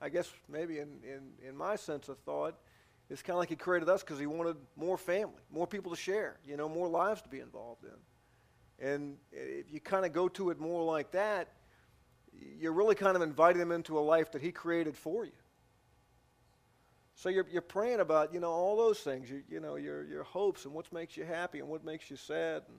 I 0.00 0.08
guess 0.08 0.32
maybe 0.48 0.78
in 0.78 0.98
in 1.04 1.48
in 1.48 1.56
my 1.56 1.76
sense 1.76 2.08
of 2.08 2.18
thought, 2.20 2.54
it's 3.10 3.20
kind 3.20 3.34
of 3.34 3.40
like 3.40 3.50
he 3.50 3.56
created 3.56 3.88
us 3.90 4.02
because 4.02 4.18
he 4.18 4.26
wanted 4.26 4.56
more 4.76 4.96
family, 4.96 5.42
more 5.50 5.66
people 5.66 5.90
to 5.90 5.96
share, 5.96 6.38
you 6.46 6.56
know, 6.56 6.68
more 6.68 6.88
lives 6.88 7.20
to 7.22 7.28
be 7.28 7.40
involved 7.40 7.84
in. 7.84 8.88
And 8.88 9.16
eh, 9.34 9.60
if 9.60 9.70
you 9.70 9.80
kind 9.80 10.06
of 10.06 10.12
go 10.14 10.28
to 10.28 10.48
it 10.48 10.58
more 10.58 10.82
like 10.82 11.10
that, 11.10 11.48
you're 12.40 12.72
really 12.72 12.94
kind 12.94 13.16
of 13.16 13.22
inviting 13.22 13.58
them 13.58 13.72
into 13.72 13.98
a 13.98 14.00
life 14.00 14.32
that 14.32 14.42
he 14.42 14.52
created 14.52 14.96
for 14.96 15.24
you. 15.24 15.32
So 17.14 17.28
you're, 17.28 17.46
you're 17.50 17.62
praying 17.62 18.00
about, 18.00 18.32
you 18.32 18.40
know, 18.40 18.50
all 18.50 18.76
those 18.76 19.00
things, 19.00 19.30
you, 19.30 19.42
you 19.48 19.60
know, 19.60 19.76
your, 19.76 20.04
your 20.04 20.22
hopes 20.22 20.64
and 20.64 20.74
what 20.74 20.90
makes 20.92 21.16
you 21.16 21.24
happy 21.24 21.60
and 21.60 21.68
what 21.68 21.84
makes 21.84 22.10
you 22.10 22.16
sad. 22.16 22.62
And, 22.68 22.78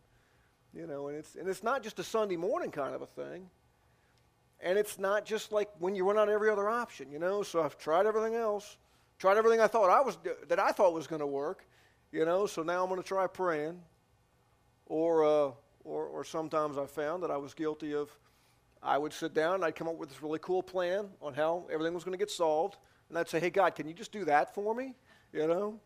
you 0.74 0.88
know, 0.88 1.07
and 1.07 1.17
it's, 1.17 1.36
and 1.36 1.48
it's 1.48 1.63
not 1.63 1.83
just 1.83 2.00
a 2.00 2.03
Sunday 2.03 2.36
morning 2.36 2.72
kind 2.72 2.95
of 2.95 3.01
a 3.01 3.05
thing. 3.05 3.50
And 4.60 4.77
it's 4.77 4.98
not 4.98 5.25
just 5.25 5.51
like 5.51 5.69
when 5.79 5.93
you 5.95 6.05
run 6.05 6.17
out 6.17 6.29
of 6.29 6.33
every 6.33 6.50
other 6.50 6.69
option, 6.69 7.12
you 7.12 7.19
know. 7.19 7.43
So 7.43 7.62
I've 7.62 7.77
tried 7.77 8.05
everything 8.05 8.36
else, 8.36 8.77
tried 9.19 9.38
everything 9.38 9.60
I 9.60 9.67
thought 9.67 9.89
I 9.89 10.01
was 10.01 10.17
that 10.48 10.60
I 10.60 10.72
thought 10.72 10.93
was 10.93 11.05
going 11.05 11.19
to 11.19 11.27
work, 11.27 11.65
you 12.12 12.25
know. 12.25 12.45
So 12.45 12.63
now 12.63 12.81
I'm 12.81 12.89
going 12.89 13.01
to 13.01 13.07
try 13.07 13.27
praying. 13.27 13.79
Or, 14.86 15.24
uh, 15.24 15.51
or, 15.83 16.05
or 16.05 16.24
sometimes 16.24 16.77
I 16.77 16.86
found 16.86 17.24
that 17.24 17.31
I 17.31 17.38
was 17.38 17.53
guilty 17.53 17.93
of. 17.93 18.10
I 18.83 18.97
would 18.97 19.13
sit 19.13 19.33
down 19.33 19.55
and 19.55 19.65
I'd 19.65 19.75
come 19.75 19.87
up 19.87 19.97
with 19.97 20.09
this 20.09 20.21
really 20.21 20.39
cool 20.39 20.61
plan 20.61 21.07
on 21.21 21.33
how 21.33 21.65
everything 21.71 21.93
was 21.93 22.03
going 22.03 22.13
to 22.13 22.17
get 22.17 22.29
solved 22.29 22.77
and 23.09 23.19
I'd 23.19 23.29
say, 23.29 23.39
hey, 23.39 23.51
God, 23.51 23.75
can 23.75 23.87
you 23.87 23.93
just 23.93 24.11
do 24.11 24.25
that 24.25 24.55
for 24.55 24.73
me? 24.73 24.95
You 25.31 25.47
know? 25.47 25.79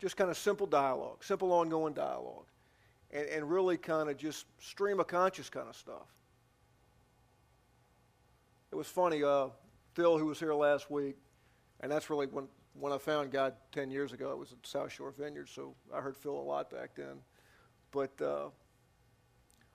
Just 0.00 0.16
kind 0.16 0.30
of 0.30 0.36
simple 0.38 0.66
dialogue, 0.66 1.22
simple 1.22 1.52
ongoing 1.52 1.92
dialogue. 1.92 2.46
And, 3.10 3.28
and 3.28 3.50
really 3.50 3.76
kind 3.76 4.08
of 4.08 4.16
just 4.16 4.46
stream 4.58 5.00
of 5.00 5.08
conscious 5.08 5.50
kind 5.50 5.68
of 5.68 5.76
stuff. 5.76 6.06
It 8.72 8.76
was 8.76 8.86
funny, 8.86 9.22
uh, 9.22 9.48
Phil, 9.92 10.18
who 10.18 10.26
was 10.26 10.38
here 10.38 10.54
last 10.54 10.90
week, 10.90 11.16
and 11.80 11.90
that's 11.92 12.08
really 12.08 12.26
when, 12.26 12.48
when 12.78 12.92
I 12.92 12.98
found 12.98 13.30
God 13.30 13.54
10 13.72 13.90
years 13.90 14.12
ago. 14.12 14.30
It 14.30 14.38
was 14.38 14.52
at 14.52 14.66
South 14.66 14.92
Shore 14.92 15.10
Vineyard, 15.10 15.48
so 15.48 15.74
I 15.94 16.00
heard 16.00 16.16
Phil 16.16 16.32
a 16.32 16.40
lot 16.40 16.70
back 16.70 16.90
then. 16.94 17.16
But 17.90 18.12
uh, 18.22 18.48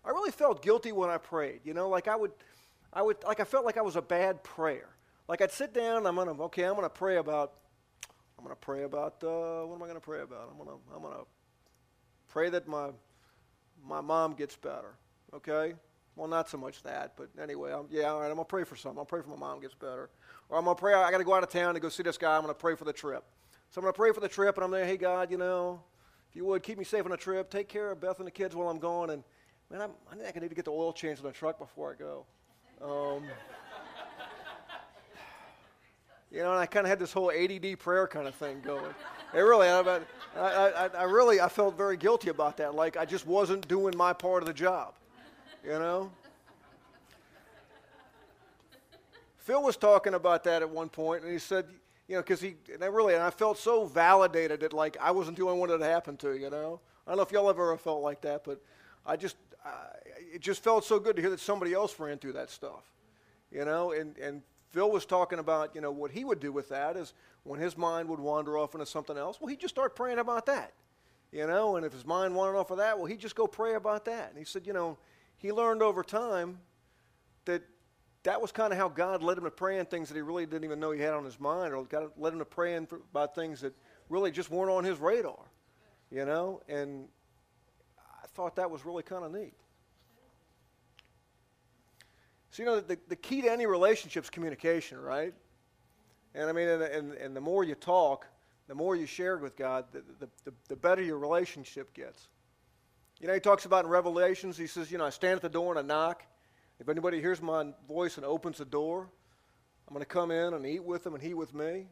I 0.05 0.09
really 0.09 0.31
felt 0.31 0.61
guilty 0.61 0.91
when 0.91 1.09
I 1.09 1.17
prayed. 1.17 1.61
You 1.63 1.73
know, 1.73 1.89
like 1.89 2.07
I 2.07 2.15
would, 2.15 2.31
I 2.91 3.01
would 3.01 3.23
like 3.23 3.39
I 3.39 3.43
felt 3.43 3.65
like 3.65 3.77
I 3.77 3.81
was 3.81 3.95
a 3.95 4.01
bad 4.01 4.43
prayer. 4.43 4.89
Like 5.27 5.41
I'd 5.41 5.51
sit 5.51 5.73
down, 5.73 6.05
I'm 6.05 6.15
gonna 6.15 6.31
okay, 6.43 6.63
I'm 6.63 6.75
gonna 6.75 6.89
pray 6.89 7.17
about 7.17 7.53
I'm 8.37 8.43
gonna 8.43 8.55
pray 8.55 8.83
about 8.83 9.23
uh, 9.23 9.65
what 9.65 9.75
am 9.75 9.83
I 9.83 9.87
gonna 9.87 9.99
pray 9.99 10.21
about? 10.21 10.49
I'm 10.51 10.57
gonna 10.57 10.77
I'm 10.95 11.01
gonna 11.01 11.23
pray 12.27 12.49
that 12.49 12.67
my 12.67 12.89
my 13.85 14.01
mom 14.01 14.33
gets 14.33 14.55
better. 14.55 14.95
Okay? 15.33 15.73
Well, 16.15 16.27
not 16.27 16.47
so 16.47 16.57
much 16.57 16.83
that, 16.83 17.13
but 17.17 17.29
anyway, 17.41 17.73
I'm, 17.73 17.87
yeah, 17.89 18.11
all 18.11 18.19
right, 18.19 18.27
I'm 18.27 18.35
gonna 18.35 18.45
pray 18.45 18.63
for 18.63 18.75
something. 18.75 18.99
I'll 18.99 19.05
pray 19.05 19.21
for 19.21 19.29
my 19.29 19.35
mom 19.35 19.61
gets 19.61 19.73
better, 19.73 20.09
or 20.49 20.57
I'm 20.59 20.65
gonna 20.65 20.75
pray. 20.75 20.93
I 20.93 21.09
got 21.09 21.17
to 21.17 21.23
go 21.23 21.33
out 21.33 21.41
of 21.41 21.49
town 21.49 21.73
to 21.73 21.79
go 21.79 21.89
see 21.89 22.03
this 22.03 22.19
guy. 22.19 22.35
I'm 22.35 22.41
gonna 22.41 22.53
pray 22.53 22.75
for 22.75 22.85
the 22.85 22.93
trip. 22.93 23.23
So 23.71 23.79
I'm 23.79 23.83
gonna 23.83 23.93
pray 23.93 24.11
for 24.11 24.19
the 24.19 24.29
trip, 24.29 24.55
and 24.55 24.63
I'm 24.63 24.69
there. 24.69 24.85
Hey 24.85 24.97
God, 24.97 25.31
you 25.31 25.37
know, 25.37 25.81
if 26.29 26.35
you 26.35 26.45
would 26.45 26.61
keep 26.61 26.77
me 26.77 26.83
safe 26.83 27.03
on 27.03 27.11
the 27.11 27.17
trip, 27.17 27.49
take 27.49 27.67
care 27.67 27.91
of 27.91 27.99
Beth 27.99 28.19
and 28.19 28.27
the 28.27 28.31
kids 28.31 28.55
while 28.55 28.69
I'm 28.69 28.77
gone, 28.77 29.09
and 29.09 29.23
man, 29.73 29.81
I'm, 29.81 29.91
I 30.11 30.23
think 30.23 30.37
I 30.37 30.39
need 30.39 30.49
to 30.49 30.55
get 30.55 30.65
the 30.65 30.71
oil 30.71 30.93
changed 30.93 31.21
on 31.21 31.27
the 31.27 31.33
truck 31.35 31.57
before 31.57 31.91
I 31.91 31.95
go. 31.99 32.25
Um, 32.81 33.23
you 36.31 36.39
know, 36.39 36.51
and 36.51 36.59
I 36.59 36.65
kind 36.65 36.85
of 36.85 36.89
had 36.89 36.99
this 36.99 37.11
whole 37.11 37.31
ADD 37.31 37.79
prayer 37.79 38.07
kind 38.07 38.27
of 38.27 38.35
thing 38.35 38.61
going. 38.63 38.93
It 39.33 39.39
really, 39.39 39.67
I, 39.67 39.99
I, 40.37 40.89
I, 40.95 41.03
really, 41.03 41.41
I 41.41 41.49
felt 41.49 41.75
very 41.75 41.97
guilty 41.97 42.29
about 42.29 42.57
that. 42.57 42.75
Like 42.75 42.97
I 42.97 43.05
just 43.05 43.25
wasn't 43.25 43.67
doing 43.67 43.97
my 43.97 44.13
part 44.13 44.43
of 44.43 44.47
the 44.47 44.53
job, 44.53 44.93
you 45.63 45.71
know. 45.71 46.11
Phil 49.37 49.61
was 49.61 49.75
talking 49.75 50.13
about 50.13 50.43
that 50.45 50.61
at 50.61 50.69
one 50.69 50.87
point, 50.87 51.23
and 51.23 51.31
he 51.31 51.39
said, 51.39 51.65
you 52.07 52.15
know, 52.15 52.21
because 52.21 52.39
he, 52.39 52.55
and 52.73 52.83
I 52.83 52.87
really, 52.87 53.13
and 53.15 53.23
I 53.23 53.29
felt 53.29 53.57
so 53.57 53.85
validated 53.85 54.59
that 54.61 54.71
like 54.71 54.97
I 55.01 55.11
wasn't 55.11 55.37
the 55.37 55.43
only 55.43 55.59
one 55.59 55.69
that 55.69 55.81
happened 55.81 56.19
to, 56.19 56.37
you 56.37 56.49
know. 56.49 56.79
I 57.05 57.11
don't 57.11 57.17
know 57.17 57.23
if 57.23 57.31
y'all 57.31 57.49
ever 57.49 57.75
felt 57.77 58.01
like 58.01 58.21
that, 58.21 58.43
but 58.45 58.61
I 59.05 59.15
just, 59.15 59.35
uh, 59.65 59.69
it 60.33 60.41
just 60.41 60.63
felt 60.63 60.85
so 60.85 60.99
good 60.99 61.15
to 61.15 61.21
hear 61.21 61.31
that 61.31 61.39
somebody 61.39 61.73
else 61.73 61.99
ran 61.99 62.17
through 62.17 62.33
that 62.33 62.49
stuff, 62.49 62.83
you 63.51 63.65
know. 63.65 63.91
And 63.91 64.17
and 64.17 64.41
Phil 64.69 64.89
was 64.89 65.05
talking 65.05 65.39
about, 65.39 65.75
you 65.75 65.81
know, 65.81 65.91
what 65.91 66.11
he 66.11 66.23
would 66.23 66.39
do 66.39 66.51
with 66.51 66.69
that 66.69 66.97
is 66.97 67.13
when 67.43 67.59
his 67.59 67.77
mind 67.77 68.09
would 68.09 68.19
wander 68.19 68.57
off 68.57 68.73
into 68.73 68.85
something 68.85 69.17
else, 69.17 69.39
well, 69.39 69.47
he'd 69.47 69.59
just 69.59 69.75
start 69.75 69.95
praying 69.95 70.19
about 70.19 70.45
that, 70.47 70.73
you 71.31 71.45
know. 71.45 71.75
And 71.75 71.85
if 71.85 71.93
his 71.93 72.05
mind 72.05 72.33
wandered 72.33 72.57
off 72.57 72.71
of 72.71 72.77
that, 72.77 72.97
well, 72.97 73.05
he'd 73.05 73.19
just 73.19 73.35
go 73.35 73.45
pray 73.45 73.75
about 73.75 74.05
that. 74.05 74.29
And 74.29 74.37
he 74.37 74.45
said, 74.45 74.65
you 74.65 74.73
know, 74.73 74.97
he 75.37 75.51
learned 75.51 75.81
over 75.81 76.03
time 76.03 76.59
that 77.45 77.61
that 78.23 78.41
was 78.41 78.51
kind 78.51 78.71
of 78.71 78.79
how 78.79 78.87
God 78.89 79.21
led 79.21 79.37
him 79.37 79.43
to 79.43 79.51
praying 79.51 79.85
things 79.85 80.07
that 80.07 80.15
he 80.15 80.21
really 80.21 80.45
didn't 80.45 80.63
even 80.63 80.79
know 80.79 80.91
he 80.91 81.01
had 81.01 81.13
on 81.13 81.25
his 81.25 81.39
mind, 81.39 81.73
or 81.73 81.83
God 81.83 82.11
led 82.17 82.33
him 82.33 82.39
to 82.39 82.45
praying 82.45 82.87
for, 82.87 83.01
about 83.11 83.35
things 83.35 83.61
that 83.61 83.73
really 84.09 84.31
just 84.31 84.49
weren't 84.49 84.71
on 84.71 84.83
his 84.83 84.97
radar, 84.97 85.39
you 86.09 86.25
know. 86.25 86.61
And 86.67 87.01
I 87.01 87.07
thought 88.33 88.55
that 88.55 88.69
was 88.69 88.85
really 88.85 89.03
kind 89.03 89.23
of 89.23 89.33
neat. 89.33 89.53
So 92.51 92.61
you 92.61 92.69
know, 92.69 92.79
the, 92.79 92.97
the 93.07 93.15
key 93.15 93.41
to 93.41 93.51
any 93.51 93.65
relationship 93.65 94.23
is 94.23 94.29
communication, 94.29 94.99
right? 94.99 95.33
And 96.35 96.49
I 96.49 96.53
mean, 96.53 96.67
and, 96.67 96.83
and, 96.83 97.13
and 97.13 97.35
the 97.35 97.41
more 97.41 97.63
you 97.63 97.75
talk, 97.75 98.27
the 98.67 98.75
more 98.75 98.95
you 98.95 99.05
share 99.05 99.37
with 99.37 99.55
God, 99.55 99.85
the, 99.91 100.03
the, 100.19 100.29
the, 100.45 100.53
the 100.69 100.75
better 100.75 101.01
your 101.01 101.17
relationship 101.17 101.93
gets. 101.93 102.27
You 103.19 103.27
know, 103.27 103.33
he 103.33 103.39
talks 103.39 103.65
about 103.65 103.85
in 103.85 103.91
Revelations, 103.91 104.57
he 104.57 104.67
says, 104.67 104.91
you 104.91 104.97
know, 104.97 105.05
I 105.05 105.09
stand 105.09 105.37
at 105.37 105.41
the 105.41 105.49
door 105.49 105.77
and 105.77 105.79
I 105.79 105.95
knock. 105.95 106.23
If 106.79 106.89
anybody 106.89 107.21
hears 107.21 107.41
my 107.41 107.67
voice 107.87 108.17
and 108.17 108.25
opens 108.25 108.57
the 108.57 108.65
door, 108.65 109.09
I'm 109.87 109.93
going 109.93 110.01
to 110.01 110.05
come 110.05 110.31
in 110.31 110.53
and 110.53 110.65
eat 110.65 110.83
with 110.83 111.03
them 111.03 111.13
and 111.13 111.23
he 111.23 111.33
with 111.33 111.53
me. 111.53 111.87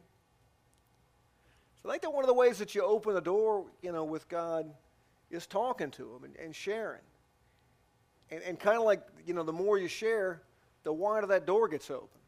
So 1.82 1.88
I 1.88 1.92
think 1.92 2.02
that 2.02 2.10
one 2.10 2.22
of 2.22 2.28
the 2.28 2.34
ways 2.34 2.58
that 2.58 2.74
you 2.74 2.82
open 2.82 3.14
the 3.14 3.20
door, 3.20 3.66
you 3.82 3.92
know, 3.92 4.04
with 4.04 4.28
God 4.28 4.72
is 5.32 5.46
talking 5.46 5.90
to 5.90 6.02
them 6.02 6.24
and, 6.24 6.36
and 6.36 6.54
sharing. 6.54 7.00
And, 8.30 8.42
and 8.42 8.60
kind 8.60 8.78
of 8.78 8.84
like, 8.84 9.02
you 9.26 9.34
know, 9.34 9.42
the 9.42 9.52
more 9.52 9.78
you 9.78 9.88
share, 9.88 10.42
the 10.84 10.92
wider 10.92 11.26
that 11.28 11.46
door 11.46 11.68
gets 11.68 11.90
open. 11.90 12.20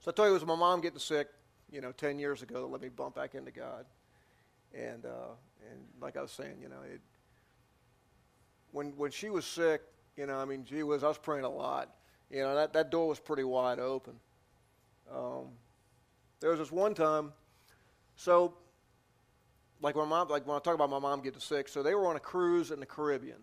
So 0.00 0.10
I 0.10 0.14
told 0.14 0.26
you 0.26 0.30
it 0.30 0.34
was 0.34 0.46
my 0.46 0.56
mom 0.56 0.80
getting 0.80 0.98
sick, 0.98 1.28
you 1.70 1.80
know, 1.80 1.92
10 1.92 2.18
years 2.18 2.42
ago 2.42 2.62
that 2.62 2.66
let 2.66 2.80
me 2.80 2.88
bump 2.88 3.14
back 3.14 3.34
into 3.34 3.50
God. 3.50 3.84
And, 4.72 5.04
uh, 5.04 5.34
and 5.70 5.80
like 6.00 6.16
I 6.16 6.22
was 6.22 6.30
saying, 6.30 6.56
you 6.62 6.68
know, 6.68 6.80
it, 6.92 7.00
when 8.72 8.92
when 8.96 9.12
she 9.12 9.30
was 9.30 9.44
sick, 9.44 9.82
you 10.16 10.26
know, 10.26 10.36
I 10.36 10.44
mean, 10.44 10.64
gee 10.64 10.82
whiz, 10.82 11.04
I 11.04 11.08
was 11.08 11.18
praying 11.18 11.44
a 11.44 11.48
lot. 11.48 11.94
You 12.30 12.42
know, 12.42 12.54
that, 12.56 12.72
that 12.72 12.90
door 12.90 13.08
was 13.08 13.20
pretty 13.20 13.44
wide 13.44 13.78
open. 13.78 14.14
Um, 15.10 15.46
there 16.40 16.50
was 16.50 16.58
this 16.58 16.72
one 16.72 16.94
time, 16.94 17.32
so 18.16 18.54
like 19.84 19.96
when 19.96 20.08
mom, 20.08 20.28
like 20.28 20.46
when 20.46 20.56
I 20.56 20.60
talk 20.60 20.74
about 20.74 20.88
my 20.88 20.98
mom 20.98 21.20
getting 21.20 21.40
sick, 21.40 21.68
so 21.68 21.82
they 21.82 21.94
were 21.94 22.06
on 22.06 22.16
a 22.16 22.20
cruise 22.20 22.70
in 22.70 22.80
the 22.80 22.86
Caribbean 22.86 23.42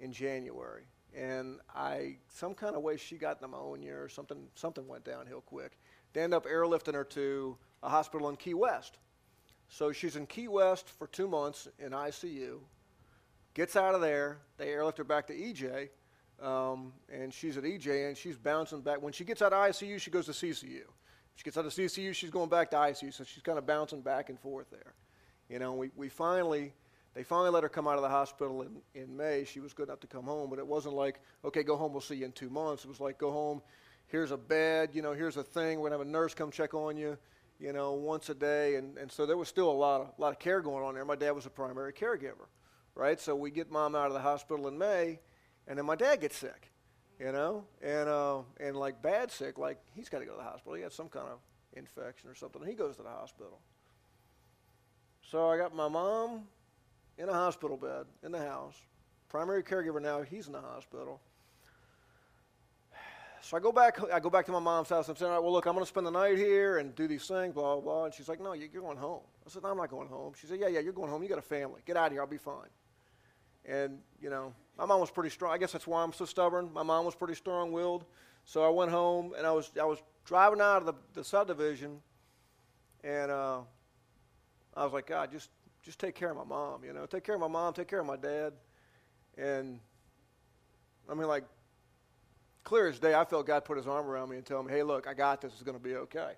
in 0.00 0.12
January, 0.12 0.82
and 1.16 1.60
I 1.72 2.16
some 2.26 2.54
kind 2.54 2.74
of 2.74 2.82
way 2.82 2.96
she 2.96 3.16
got 3.16 3.40
pneumonia 3.40 3.94
or 3.94 4.08
something. 4.08 4.48
Something 4.56 4.88
went 4.88 5.04
downhill 5.04 5.42
quick. 5.42 5.78
They 6.12 6.22
end 6.22 6.34
up 6.34 6.44
airlifting 6.44 6.94
her 6.94 7.04
to 7.04 7.56
a 7.84 7.88
hospital 7.88 8.28
in 8.28 8.36
Key 8.36 8.54
West. 8.54 8.98
So 9.68 9.92
she's 9.92 10.16
in 10.16 10.26
Key 10.26 10.48
West 10.48 10.88
for 10.88 11.06
two 11.06 11.28
months 11.28 11.68
in 11.78 11.92
ICU 11.92 12.58
gets 13.54 13.76
out 13.76 13.94
of 13.94 14.00
there. 14.00 14.38
They 14.58 14.68
airlift 14.68 14.98
her 14.98 15.04
back 15.04 15.28
to 15.28 15.32
EJ, 15.32 15.88
um, 16.42 16.92
and 17.08 17.32
she's 17.32 17.56
at 17.56 17.64
EJ, 17.64 18.08
and 18.08 18.16
she's 18.16 18.36
bouncing 18.36 18.82
back. 18.82 19.00
When 19.00 19.12
she 19.12 19.24
gets 19.24 19.40
out 19.40 19.52
of 19.52 19.70
ICU, 19.70 20.00
she 20.00 20.10
goes 20.10 20.26
to 20.26 20.32
CCU. 20.32 20.82
She 21.36 21.44
gets 21.44 21.56
out 21.56 21.64
of 21.64 21.72
CCU, 21.72 22.14
she's 22.14 22.30
going 22.30 22.48
back 22.48 22.70
to 22.72 22.76
ICU, 22.76 23.12
so 23.12 23.22
she's 23.24 23.42
kind 23.42 23.58
of 23.58 23.66
bouncing 23.66 24.00
back 24.00 24.30
and 24.30 24.40
forth 24.40 24.66
there. 24.70 24.94
You 25.48 25.58
know, 25.58 25.74
we, 25.74 25.90
we 25.96 26.08
finally, 26.08 26.72
they 27.14 27.22
finally 27.22 27.50
let 27.50 27.62
her 27.62 27.68
come 27.68 27.86
out 27.86 27.96
of 27.96 28.02
the 28.02 28.08
hospital 28.08 28.62
in, 28.62 28.76
in 28.94 29.16
May. 29.16 29.44
She 29.44 29.60
was 29.60 29.72
good 29.72 29.88
enough 29.88 30.00
to 30.00 30.06
come 30.06 30.24
home, 30.24 30.50
but 30.50 30.58
it 30.58 30.66
wasn't 30.66 30.94
like, 30.94 31.20
okay, 31.44 31.62
go 31.62 31.76
home, 31.76 31.92
we'll 31.92 32.00
see 32.00 32.16
you 32.16 32.24
in 32.24 32.32
two 32.32 32.50
months. 32.50 32.84
It 32.84 32.88
was 32.88 33.00
like, 33.00 33.18
go 33.18 33.30
home, 33.30 33.62
here's 34.06 34.30
a 34.30 34.36
bed, 34.36 34.90
you 34.92 35.02
know, 35.02 35.12
here's 35.12 35.36
a 35.36 35.42
thing, 35.42 35.78
we're 35.78 35.88
going 35.88 35.92
to 35.92 35.98
have 35.98 36.06
a 36.06 36.10
nurse 36.10 36.34
come 36.34 36.50
check 36.50 36.74
on 36.74 36.96
you, 36.96 37.16
you 37.58 37.72
know, 37.72 37.92
once 37.92 38.28
a 38.28 38.34
day. 38.34 38.76
And, 38.76 38.98
and 38.98 39.10
so 39.10 39.26
there 39.26 39.36
was 39.36 39.48
still 39.48 39.70
a 39.70 39.72
lot 39.72 40.00
of, 40.00 40.08
a 40.18 40.20
lot 40.20 40.32
of 40.32 40.38
care 40.38 40.60
going 40.60 40.84
on 40.84 40.94
there. 40.94 41.04
My 41.04 41.16
dad 41.16 41.32
was 41.32 41.46
a 41.46 41.50
primary 41.50 41.92
caregiver 41.92 42.46
right? 42.96 43.20
So 43.20 43.36
we 43.36 43.52
get 43.52 43.70
mom 43.70 43.94
out 43.94 44.08
of 44.08 44.14
the 44.14 44.20
hospital 44.20 44.66
in 44.66 44.76
May, 44.76 45.20
and 45.68 45.78
then 45.78 45.86
my 45.86 45.94
dad 45.94 46.20
gets 46.20 46.36
sick, 46.36 46.72
you 47.20 47.30
know, 47.30 47.64
and 47.80 48.08
uh, 48.08 48.40
and 48.58 48.76
like 48.76 49.00
bad 49.00 49.30
sick, 49.30 49.58
like 49.58 49.78
he's 49.94 50.08
got 50.08 50.18
to 50.18 50.24
go 50.24 50.32
to 50.32 50.38
the 50.38 50.42
hospital. 50.42 50.74
He 50.74 50.82
had 50.82 50.92
some 50.92 51.08
kind 51.08 51.28
of 51.28 51.38
infection 51.74 52.28
or 52.28 52.34
something. 52.34 52.62
And 52.62 52.70
he 52.70 52.76
goes 52.76 52.96
to 52.96 53.02
the 53.02 53.10
hospital. 53.10 53.60
So 55.30 55.48
I 55.48 55.56
got 55.56 55.74
my 55.74 55.88
mom 55.88 56.42
in 57.18 57.28
a 57.28 57.32
hospital 57.32 57.76
bed 57.76 58.06
in 58.22 58.30
the 58.32 58.38
house. 58.38 58.74
Primary 59.28 59.62
caregiver 59.62 60.00
now, 60.00 60.22
he's 60.22 60.46
in 60.46 60.52
the 60.52 60.60
hospital. 60.60 61.20
So 63.40 63.56
I 63.56 63.60
go 63.60 63.72
back. 63.72 63.98
I 64.12 64.20
go 64.20 64.30
back 64.30 64.46
to 64.46 64.52
my 64.52 64.60
mom's 64.60 64.88
house. 64.88 65.08
I'm 65.08 65.16
saying, 65.16 65.30
well, 65.30 65.52
look, 65.52 65.66
I'm 65.66 65.74
going 65.74 65.84
to 65.84 65.88
spend 65.88 66.06
the 66.06 66.10
night 66.10 66.36
here 66.36 66.78
and 66.78 66.94
do 66.94 67.06
these 67.06 67.26
things, 67.26 67.54
blah 67.54 67.74
blah 67.74 67.80
blah. 67.80 68.04
And 68.06 68.14
she's 68.14 68.28
like, 68.28 68.40
no, 68.40 68.52
you're 68.52 68.68
going 68.68 68.96
home. 68.96 69.22
I 69.44 69.50
said, 69.50 69.62
no, 69.62 69.70
I'm 69.70 69.76
not 69.76 69.90
going 69.90 70.08
home. 70.08 70.32
She 70.40 70.46
said, 70.46 70.58
yeah, 70.60 70.68
yeah, 70.68 70.80
you're 70.80 70.92
going 70.92 71.10
home. 71.10 71.22
You 71.22 71.28
got 71.28 71.38
a 71.38 71.42
family. 71.42 71.80
Get 71.86 71.96
out 71.96 72.06
of 72.06 72.12
here. 72.12 72.20
I'll 72.20 72.26
be 72.26 72.38
fine. 72.38 72.68
And, 73.64 73.98
you 74.20 74.30
know, 74.30 74.52
my 74.78 74.84
mom 74.84 75.00
was 75.00 75.10
pretty 75.10 75.30
strong. 75.30 75.52
I 75.52 75.58
guess 75.58 75.72
that's 75.72 75.86
why 75.86 76.02
I'm 76.02 76.12
so 76.12 76.24
stubborn. 76.24 76.72
My 76.72 76.82
mom 76.82 77.04
was 77.04 77.14
pretty 77.16 77.34
strong 77.34 77.72
willed. 77.72 78.04
So 78.44 78.64
I 78.64 78.68
went 78.68 78.92
home 78.92 79.34
and 79.36 79.44
I 79.46 79.52
was, 79.52 79.72
I 79.80 79.84
was 79.84 79.98
driving 80.24 80.60
out 80.60 80.78
of 80.78 80.86
the, 80.86 80.94
the 81.14 81.24
subdivision 81.24 82.00
and 83.02 83.30
uh, 83.30 83.60
I 84.76 84.84
was 84.84 84.92
like, 84.92 85.06
God, 85.06 85.32
just, 85.32 85.50
just 85.82 85.98
take 85.98 86.14
care 86.14 86.30
of 86.30 86.36
my 86.36 86.44
mom, 86.44 86.84
you 86.84 86.92
know, 86.92 87.06
take 87.06 87.24
care 87.24 87.34
of 87.34 87.40
my 87.40 87.48
mom, 87.48 87.72
take 87.72 87.88
care 87.88 88.00
of 88.00 88.06
my 88.06 88.16
dad. 88.16 88.52
And 89.38 89.80
I 91.08 91.14
mean, 91.14 91.28
like, 91.28 91.44
clear 92.64 92.88
as 92.88 92.98
day, 92.98 93.14
I 93.14 93.24
felt 93.24 93.46
God 93.46 93.64
put 93.64 93.76
his 93.76 93.86
arm 93.86 94.06
around 94.06 94.28
me 94.28 94.36
and 94.36 94.44
tell 94.44 94.62
me, 94.62 94.72
hey, 94.72 94.82
look, 94.82 95.06
I 95.06 95.14
got 95.14 95.40
this. 95.40 95.52
It's 95.52 95.62
going 95.62 95.78
to 95.78 95.82
be 95.82 95.94
okay. 95.94 96.32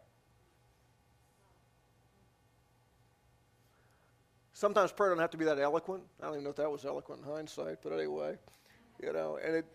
Sometimes 4.52 4.90
prayer 4.90 5.10
doesn't 5.10 5.20
have 5.20 5.30
to 5.30 5.36
be 5.36 5.44
that 5.44 5.58
eloquent. 5.58 6.02
I 6.20 6.26
don't 6.26 6.34
even 6.34 6.44
know 6.44 6.50
if 6.50 6.56
that 6.56 6.70
was 6.70 6.84
eloquent 6.84 7.22
in 7.24 7.32
hindsight, 7.32 7.78
but 7.80 7.92
anyway, 7.92 8.36
you 9.00 9.12
know, 9.12 9.38
and 9.44 9.54
it. 9.54 9.66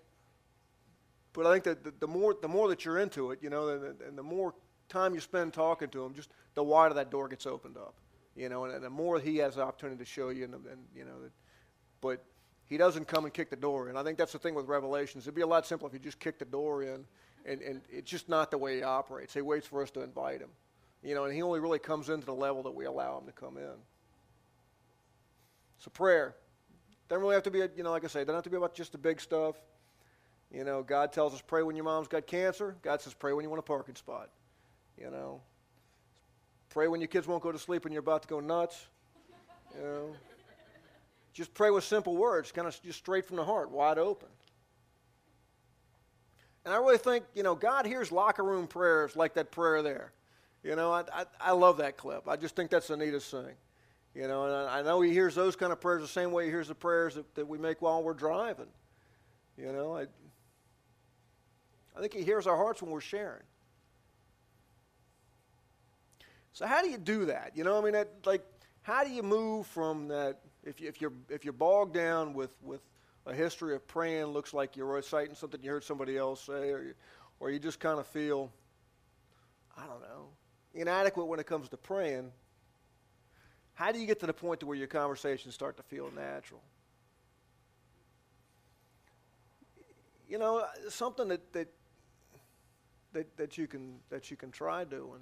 But 1.32 1.48
I 1.48 1.54
think 1.54 1.64
that 1.64 1.84
the, 1.86 1.94
the 2.02 2.08
more 2.08 2.36
the 2.42 2.50
more 2.50 2.68
that 2.68 2.84
you're 2.84 3.00
into 3.00 3.32
it, 3.32 3.40
you 3.42 3.50
know, 3.50 3.70
and, 3.70 4.02
and, 4.02 4.18
the 4.18 4.24
more 4.24 4.54
time 4.90 5.16
you 5.16 5.22
spend 5.22 5.54
talking 5.54 5.88
to 5.88 6.04
him, 6.04 6.14
just 6.14 6.32
the 6.54 6.64
wider 6.64 6.94
that 6.96 7.10
door 7.10 7.30
gets 7.30 7.46
opened 7.46 7.78
up, 7.78 7.96
you 8.36 8.50
know, 8.50 8.66
and, 8.66 8.84
the 8.84 8.90
more 8.90 9.20
he 9.20 9.38
has 9.38 9.56
the 9.56 9.62
opportunity 9.62 9.98
to 9.98 10.06
show 10.06 10.30
you, 10.30 10.46
and, 10.46 10.54
and 10.54 10.86
you 10.96 11.06
know, 11.06 11.30
but 12.02 12.24
he 12.66 12.78
doesn't 12.78 13.08
come 13.08 13.26
and 13.26 13.34
kick 13.34 13.50
the 13.50 13.56
door 13.56 13.90
in. 13.90 13.98
I 13.98 14.04
think 14.04 14.18
that's 14.18 14.32
the 14.32 14.40
thing 14.40 14.56
with 14.56 14.68
Revelations. 14.68 15.26
It'd 15.26 15.36
be 15.36 15.42
a 15.42 15.48
lot 15.48 15.66
simpler 15.66 15.88
if 15.88 15.94
he 15.94 16.00
just 16.00 16.20
kicked 16.20 16.40
the 16.40 16.46
door 16.46 16.84
in, 16.84 17.06
and, 17.46 17.62
and 17.62 17.82
it's 17.90 18.10
just 18.10 18.30
not 18.30 18.52
the 18.52 18.58
way 18.58 18.78
he 18.78 18.84
operates. 18.84 19.34
He 19.34 19.42
waits 19.42 19.68
for 19.68 19.84
us 19.84 19.92
to 19.92 20.02
invite 20.02 20.42
him, 20.42 20.50
you 21.04 21.16
know, 21.16 21.26
and 21.26 21.34
he 21.34 21.42
only 21.42 21.60
really 21.60 21.80
comes 21.80 22.10
into 22.10 22.26
the 22.26 22.34
level 22.34 22.64
that 22.64 22.74
we 22.74 22.86
allow 22.86 23.18
him 23.20 23.26
to 23.26 23.34
come 23.34 23.58
in. 23.58 23.76
So 25.80 25.92
prayer 25.92 26.36
doesn't 27.10 27.22
really 27.22 27.36
have 27.36 27.44
to 27.44 27.52
be, 27.52 27.62
a, 27.62 27.70
you 27.76 27.84
know, 27.84 27.92
like 27.92 28.06
I 28.06 28.08
say, 28.08 28.22
doesn't 28.22 28.36
have 28.36 28.44
to 28.46 28.50
be 28.50 28.58
about 28.58 28.74
just 28.74 28.94
the 28.94 28.98
big 28.98 29.20
stuff. 29.20 29.56
You 30.50 30.64
know, 30.64 30.84
God 30.84 31.12
tells 31.12 31.34
us 31.34 31.42
pray 31.46 31.64
when 31.64 31.76
your 31.76 31.86
mom's 31.86 32.08
got 32.08 32.28
cancer. 32.28 32.78
God 32.82 33.02
says 33.02 33.14
pray 33.14 33.34
when 33.34 33.44
you 33.44 33.50
want 33.50 33.60
a 33.60 33.64
parking 33.64 33.96
spot. 33.96 34.30
You 34.98 35.10
know, 35.10 35.42
pray 36.74 36.88
when 36.88 37.00
your 37.00 37.08
kids 37.08 37.28
won't 37.28 37.44
go 37.44 37.52
to 37.52 37.60
sleep 37.60 37.86
and 37.86 37.94
you're 37.94 38.00
about 38.00 38.24
to 38.24 38.28
go 38.28 38.40
nuts. 38.40 38.88
You 39.76 39.84
know, 39.84 40.16
just 41.32 41.54
pray 41.54 41.70
with 41.70 41.84
simple 41.84 42.18
words, 42.18 42.52
kind 42.52 42.68
of 42.68 42.82
just 42.84 42.98
straight 43.00 43.26
from 43.26 43.38
the 43.38 43.46
heart, 43.46 43.70
wide 43.70 44.00
open. 44.00 44.28
And 46.66 46.74
I 46.74 46.78
really 46.78 46.98
think, 46.98 47.26
you 47.36 47.44
know, 47.44 47.56
God 47.56 47.86
hears 47.86 48.12
locker 48.12 48.44
room 48.44 48.68
prayers 48.68 49.16
like 49.16 49.36
that 49.36 49.52
prayer 49.52 49.82
there. 49.84 50.14
You 50.64 50.76
know, 50.76 50.92
I, 50.92 51.04
I, 51.14 51.26
I 51.40 51.52
love 51.52 51.78
that 51.78 51.98
clip. 51.98 52.28
I 52.28 52.38
just 52.38 52.56
think 52.56 52.72
that's 52.72 52.88
the 52.88 52.98
neatest 52.98 53.30
thing. 53.30 53.54
You 54.16 54.28
know, 54.28 54.46
and 54.46 54.70
I 54.70 54.82
know 54.82 55.02
he 55.02 55.12
hears 55.12 55.36
those 55.36 55.56
kind 55.56 55.72
of 55.72 55.82
prayers 55.82 56.02
the 56.02 56.08
same 56.08 56.32
way 56.32 56.46
he 56.46 56.52
hears 56.52 56.68
the 56.68 56.76
prayers 56.76 57.16
that, 57.16 57.36
that 57.36 57.48
we 57.48 57.58
make 57.58 57.82
while 57.82 58.02
we're 58.02 58.14
driving. 58.14 58.68
You 59.58 59.72
know, 59.74 59.96
I, 59.96 60.06
I 61.96 62.00
think 62.00 62.14
he 62.14 62.24
hears 62.24 62.48
our 62.48 62.56
hearts 62.56 62.82
when 62.82 62.92
we're 62.92 63.02
sharing. 63.02 63.44
So 66.54 66.68
how 66.68 66.82
do 66.82 66.90
you 66.90 67.00
do 67.00 67.26
that? 67.26 67.52
You 67.56 67.64
know, 67.64 67.80
I 67.80 67.82
mean, 67.82 67.94
that, 67.94 68.10
like, 68.26 68.46
how 68.84 69.04
do 69.04 69.10
you 69.10 69.24
move 69.24 69.66
from 69.68 70.08
that? 70.10 70.40
If, 70.64 70.80
you, 70.80 70.88
if 70.88 71.02
you're 71.02 71.12
if 71.30 71.44
you're 71.44 71.52
bogged 71.52 71.94
down 71.94 72.34
with 72.34 72.52
with 72.62 72.82
a 73.26 73.34
history 73.34 73.76
of 73.76 73.86
praying, 73.88 74.28
looks 74.28 74.54
like 74.54 74.78
you're 74.78 74.86
reciting 74.86 75.36
something 75.36 75.62
you 75.62 75.72
heard 75.72 75.84
somebody 75.84 76.18
else 76.18 76.42
say, 76.46 76.70
or 76.70 76.84
you, 76.84 76.94
or 77.40 77.50
you 77.50 77.60
just 77.60 77.80
kind 77.80 78.00
of 78.00 78.08
feel, 78.08 78.52
I 79.78 79.86
don't 79.86 80.02
know, 80.02 80.28
inadequate 80.74 81.28
when 81.28 81.40
it 81.40 81.48
comes 81.48 81.70
to 81.70 81.78
praying. 81.78 82.32
How 83.74 83.92
do 83.92 84.00
you 84.00 84.06
get 84.06 84.20
to 84.20 84.28
the 84.28 84.34
point 84.34 84.60
to 84.60 84.66
where 84.66 84.78
your 84.78 84.88
conversations 84.88 85.54
start 85.56 85.78
to 85.78 85.84
feel 85.84 86.12
natural? 86.16 86.62
You 90.30 90.38
know, 90.38 90.66
something 90.90 91.28
that, 91.30 91.52
that 91.54 91.68
that, 93.14 93.38
that 93.38 93.58
you 93.58 93.68
can 93.68 93.96
that 94.10 94.30
you 94.30 94.38
can 94.38 94.52
try 94.52 94.84
doing 94.84 95.22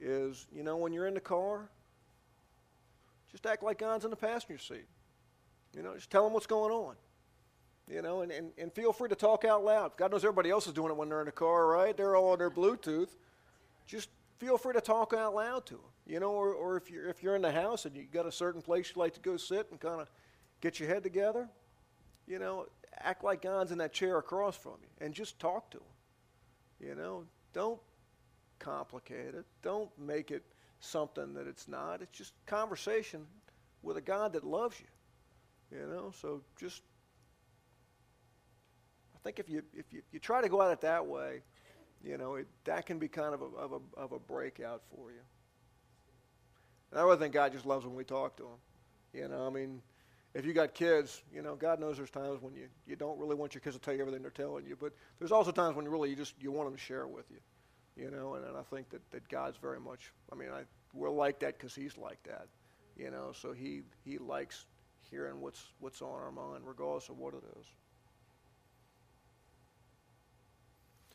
is, 0.00 0.46
you 0.52 0.62
know, 0.62 0.76
when 0.76 0.92
you're 0.92 1.06
in 1.06 1.14
the 1.14 1.20
car, 1.20 1.68
just 3.30 3.46
act 3.46 3.62
like 3.62 3.78
God's 3.78 4.04
in 4.04 4.10
the 4.10 4.16
passenger 4.16 4.58
seat. 4.58 4.86
You 5.76 5.82
know, 5.82 5.94
just 5.94 6.10
tell 6.10 6.24
them 6.24 6.32
what's 6.32 6.46
going 6.46 6.72
on. 6.72 6.96
You 7.88 8.02
know, 8.02 8.22
and, 8.22 8.30
and, 8.30 8.52
and 8.56 8.72
feel 8.72 8.92
free 8.92 9.08
to 9.08 9.16
talk 9.16 9.44
out 9.44 9.64
loud. 9.64 9.96
God 9.96 10.12
knows 10.12 10.24
everybody 10.24 10.50
else 10.50 10.66
is 10.66 10.72
doing 10.72 10.90
it 10.90 10.96
when 10.96 11.08
they're 11.08 11.20
in 11.20 11.26
the 11.26 11.32
car, 11.32 11.66
right? 11.66 11.96
They're 11.96 12.14
all 12.14 12.32
on 12.32 12.38
their 12.38 12.50
Bluetooth. 12.50 13.08
Just 13.86 14.10
feel 14.38 14.56
free 14.58 14.74
to 14.74 14.80
talk 14.80 15.12
out 15.12 15.34
loud 15.34 15.66
to 15.66 15.74
them. 15.74 15.82
You 16.06 16.20
know, 16.20 16.30
or, 16.30 16.52
or 16.52 16.76
if 16.76 16.90
you're 16.90 17.08
if 17.08 17.22
you're 17.22 17.36
in 17.36 17.42
the 17.42 17.52
house 17.52 17.84
and 17.84 17.96
you 17.96 18.04
got 18.12 18.26
a 18.26 18.32
certain 18.32 18.62
place 18.62 18.92
you 18.94 19.00
like 19.00 19.14
to 19.14 19.20
go 19.20 19.36
sit 19.36 19.68
and 19.70 19.78
kind 19.78 20.00
of 20.00 20.10
get 20.60 20.80
your 20.80 20.88
head 20.88 21.02
together, 21.02 21.48
you 22.26 22.38
know, 22.38 22.66
act 22.98 23.22
like 23.22 23.42
God's 23.42 23.70
in 23.70 23.78
that 23.78 23.92
chair 23.92 24.18
across 24.18 24.56
from 24.56 24.74
you 24.82 24.88
and 25.04 25.14
just 25.14 25.38
talk 25.38 25.70
to 25.70 25.78
him. 25.78 26.88
You 26.88 26.94
know, 26.94 27.24
don't 27.52 27.80
complicate 28.60 29.34
it. 29.34 29.44
Don't 29.62 29.90
make 29.98 30.30
it 30.30 30.44
something 30.78 31.34
that 31.34 31.46
it's 31.46 31.66
not. 31.66 32.00
It's 32.00 32.16
just 32.16 32.34
conversation 32.46 33.26
with 33.82 33.96
a 33.96 34.00
God 34.00 34.32
that 34.34 34.44
loves 34.44 34.78
you. 34.80 35.78
You 35.78 35.86
know, 35.86 36.12
so 36.20 36.42
just 36.58 36.82
I 39.14 39.18
think 39.22 39.38
if 39.38 39.48
you 39.48 39.62
if 39.74 39.92
you, 39.92 40.02
you 40.12 40.18
try 40.18 40.40
to 40.40 40.48
go 40.48 40.62
at 40.62 40.70
it 40.70 40.80
that 40.80 41.06
way, 41.06 41.42
you 42.02 42.16
know, 42.18 42.36
it, 42.36 42.48
that 42.64 42.86
can 42.86 42.98
be 42.98 43.08
kind 43.08 43.34
of 43.34 43.42
a, 43.42 43.56
of 43.56 43.72
a 43.72 44.00
of 44.00 44.12
a 44.12 44.18
breakout 44.18 44.82
for 44.94 45.10
you. 45.10 45.20
And 46.90 47.00
I 47.00 47.04
really 47.04 47.18
think 47.18 47.34
God 47.34 47.52
just 47.52 47.66
loves 47.66 47.84
when 47.84 47.94
we 47.94 48.04
talk 48.04 48.36
to 48.38 48.44
him. 48.44 48.58
You 49.12 49.28
know, 49.28 49.46
I 49.46 49.50
mean, 49.50 49.80
if 50.34 50.44
you 50.44 50.52
got 50.52 50.74
kids, 50.74 51.22
you 51.32 51.42
know, 51.42 51.54
God 51.54 51.80
knows 51.80 51.96
there's 51.96 52.10
times 52.10 52.40
when 52.40 52.54
you, 52.54 52.66
you 52.86 52.96
don't 52.96 53.18
really 53.18 53.34
want 53.34 53.54
your 53.54 53.60
kids 53.60 53.76
to 53.76 53.82
tell 53.82 53.94
you 53.94 54.00
everything 54.00 54.22
they're 54.22 54.30
telling 54.30 54.64
you, 54.64 54.76
but 54.78 54.92
there's 55.18 55.32
also 55.32 55.50
times 55.50 55.76
when 55.76 55.84
you 55.84 55.90
really 55.90 56.10
you 56.10 56.16
just 56.16 56.34
you 56.40 56.50
want 56.52 56.68
them 56.68 56.76
to 56.76 56.82
share 56.82 57.06
with 57.06 57.30
you, 57.30 57.38
you 57.96 58.10
know, 58.10 58.34
and, 58.34 58.44
and 58.44 58.56
I 58.56 58.62
think 58.62 58.90
that, 58.90 59.02
that 59.10 59.28
God's 59.28 59.56
very 59.56 59.80
much, 59.80 60.12
I 60.32 60.36
mean, 60.36 60.48
I, 60.50 60.62
we're 60.94 61.10
like 61.10 61.38
that 61.40 61.58
because 61.58 61.74
He's 61.74 61.96
like 61.96 62.22
that, 62.24 62.46
you 62.96 63.10
know, 63.10 63.32
so 63.32 63.52
He 63.52 63.82
He 64.04 64.18
likes 64.18 64.66
hearing 65.10 65.40
what's 65.40 65.64
what's 65.80 66.02
on 66.02 66.12
our 66.12 66.30
mind, 66.30 66.62
regardless 66.64 67.08
of 67.08 67.18
what 67.18 67.34
it 67.34 67.42
is. 67.58 67.66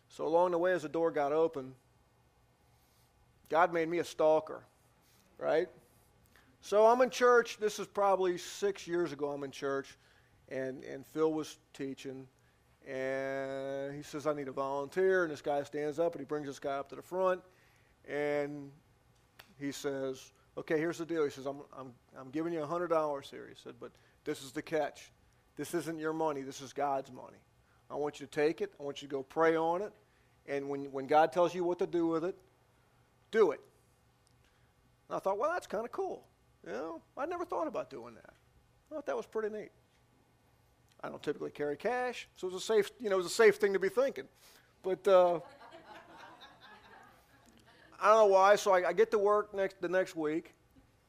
So 0.09 0.25
along 0.25 0.51
the 0.51 0.57
way, 0.57 0.71
as 0.71 0.83
the 0.83 0.89
door 0.89 1.11
got 1.11 1.33
open, 1.33 1.73
God 3.49 3.73
made 3.73 3.89
me 3.89 3.99
a 3.99 4.03
stalker, 4.03 4.63
right? 5.37 5.67
So 6.61 6.87
I'm 6.87 7.01
in 7.01 7.09
church. 7.09 7.57
This 7.57 7.79
is 7.79 7.87
probably 7.87 8.37
six 8.37 8.87
years 8.87 9.11
ago. 9.11 9.29
I'm 9.31 9.43
in 9.43 9.51
church, 9.51 9.97
and, 10.49 10.83
and 10.83 11.05
Phil 11.05 11.31
was 11.33 11.57
teaching, 11.73 12.27
and 12.87 13.95
he 13.95 14.03
says, 14.03 14.27
I 14.27 14.33
need 14.33 14.47
a 14.47 14.51
volunteer. 14.51 15.23
And 15.23 15.31
this 15.31 15.41
guy 15.41 15.63
stands 15.63 15.99
up, 15.99 16.13
and 16.13 16.21
he 16.21 16.25
brings 16.25 16.47
this 16.47 16.59
guy 16.59 16.77
up 16.77 16.89
to 16.89 16.95
the 16.95 17.01
front, 17.01 17.41
and 18.07 18.71
he 19.59 19.71
says, 19.71 20.31
Okay, 20.57 20.77
here's 20.77 20.97
the 20.97 21.05
deal. 21.05 21.23
He 21.25 21.29
says, 21.29 21.45
I'm, 21.45 21.61
I'm, 21.77 21.91
I'm 22.17 22.29
giving 22.29 22.53
you 22.53 22.59
$100 22.59 23.29
here. 23.29 23.47
He 23.49 23.55
said, 23.61 23.73
But 23.79 23.91
this 24.23 24.43
is 24.43 24.51
the 24.51 24.61
catch. 24.61 25.11
This 25.57 25.73
isn't 25.73 25.99
your 25.99 26.13
money, 26.13 26.41
this 26.41 26.61
is 26.61 26.73
God's 26.73 27.11
money. 27.11 27.37
I 27.89 27.95
want 27.95 28.19
you 28.19 28.25
to 28.25 28.31
take 28.31 28.61
it, 28.61 28.73
I 28.79 28.83
want 28.83 29.01
you 29.01 29.07
to 29.07 29.11
go 29.11 29.23
pray 29.23 29.55
on 29.55 29.81
it, 29.81 29.93
and 30.47 30.69
when, 30.69 30.91
when 30.91 31.07
God 31.07 31.31
tells 31.31 31.53
you 31.53 31.63
what 31.63 31.79
to 31.79 31.87
do 31.87 32.07
with 32.07 32.25
it, 32.25 32.35
do 33.31 33.51
it. 33.51 33.61
And 35.09 35.15
I 35.15 35.19
thought, 35.19 35.37
well, 35.37 35.51
that's 35.51 35.67
kind 35.67 35.85
of 35.85 35.91
cool. 35.91 36.25
You 36.65 36.73
know, 36.73 37.01
I 37.17 37.25
never 37.25 37.45
thought 37.45 37.67
about 37.67 37.89
doing 37.89 38.15
that. 38.15 38.33
I 38.33 38.95
thought 38.95 39.05
that 39.05 39.15
was 39.15 39.25
pretty 39.25 39.55
neat. 39.55 39.69
I 41.03 41.09
don't 41.09 41.21
typically 41.21 41.51
carry 41.51 41.77
cash, 41.77 42.27
so 42.35 42.47
it 42.47 42.53
was 42.53 42.63
a 42.63 42.65
safe, 42.65 42.89
you 42.99 43.09
know, 43.09 43.15
it 43.15 43.23
was 43.23 43.27
a 43.27 43.29
safe 43.29 43.57
thing 43.57 43.73
to 43.73 43.79
be 43.79 43.89
thinking. 43.89 44.25
But 44.81 45.07
uh, 45.07 45.39
I 48.01 48.09
don't 48.09 48.17
know 48.17 48.25
why. 48.25 48.55
So 48.55 48.71
I, 48.71 48.89
I, 48.89 48.93
get 48.93 49.11
to 49.11 49.17
work 49.17 49.53
next 49.53 49.81
the 49.81 49.89
next 49.89 50.15
week, 50.15 50.53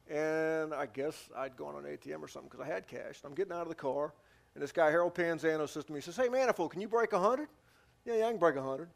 and 0.09 0.73
I 0.73 0.87
guess 0.87 1.29
I'd 1.37 1.57
gone 1.57 1.75
on 1.75 1.85
an 1.85 1.97
ATM 1.97 2.23
or 2.23 2.29
something 2.29 2.49
because 2.51 2.67
I 2.67 2.73
had 2.73 2.87
cash. 2.87 3.21
I'm 3.25 3.35
getting 3.35 3.53
out 3.53 3.63
of 3.63 3.69
the 3.69 3.75
car, 3.75 4.15
and 4.55 4.63
this 4.63 4.73
guy 4.73 4.91
Harold 4.91 5.15
Panzano 5.15 5.69
says 5.69 5.85
to 5.85 5.93
me, 5.93 5.99
he 5.99 6.03
says, 6.03 6.17
"Hey, 6.17 6.29
Manifold, 6.29 6.73
can 6.73 6.81
you 6.81 6.89
break 6.89 7.13
a 7.13 7.19
hundred? 7.19 7.49
Yeah, 8.05 8.17
yeah, 8.17 8.27
I 8.27 8.31
can 8.31 8.39
break 8.39 8.57
a 8.57 8.63
hundred. 8.63 8.89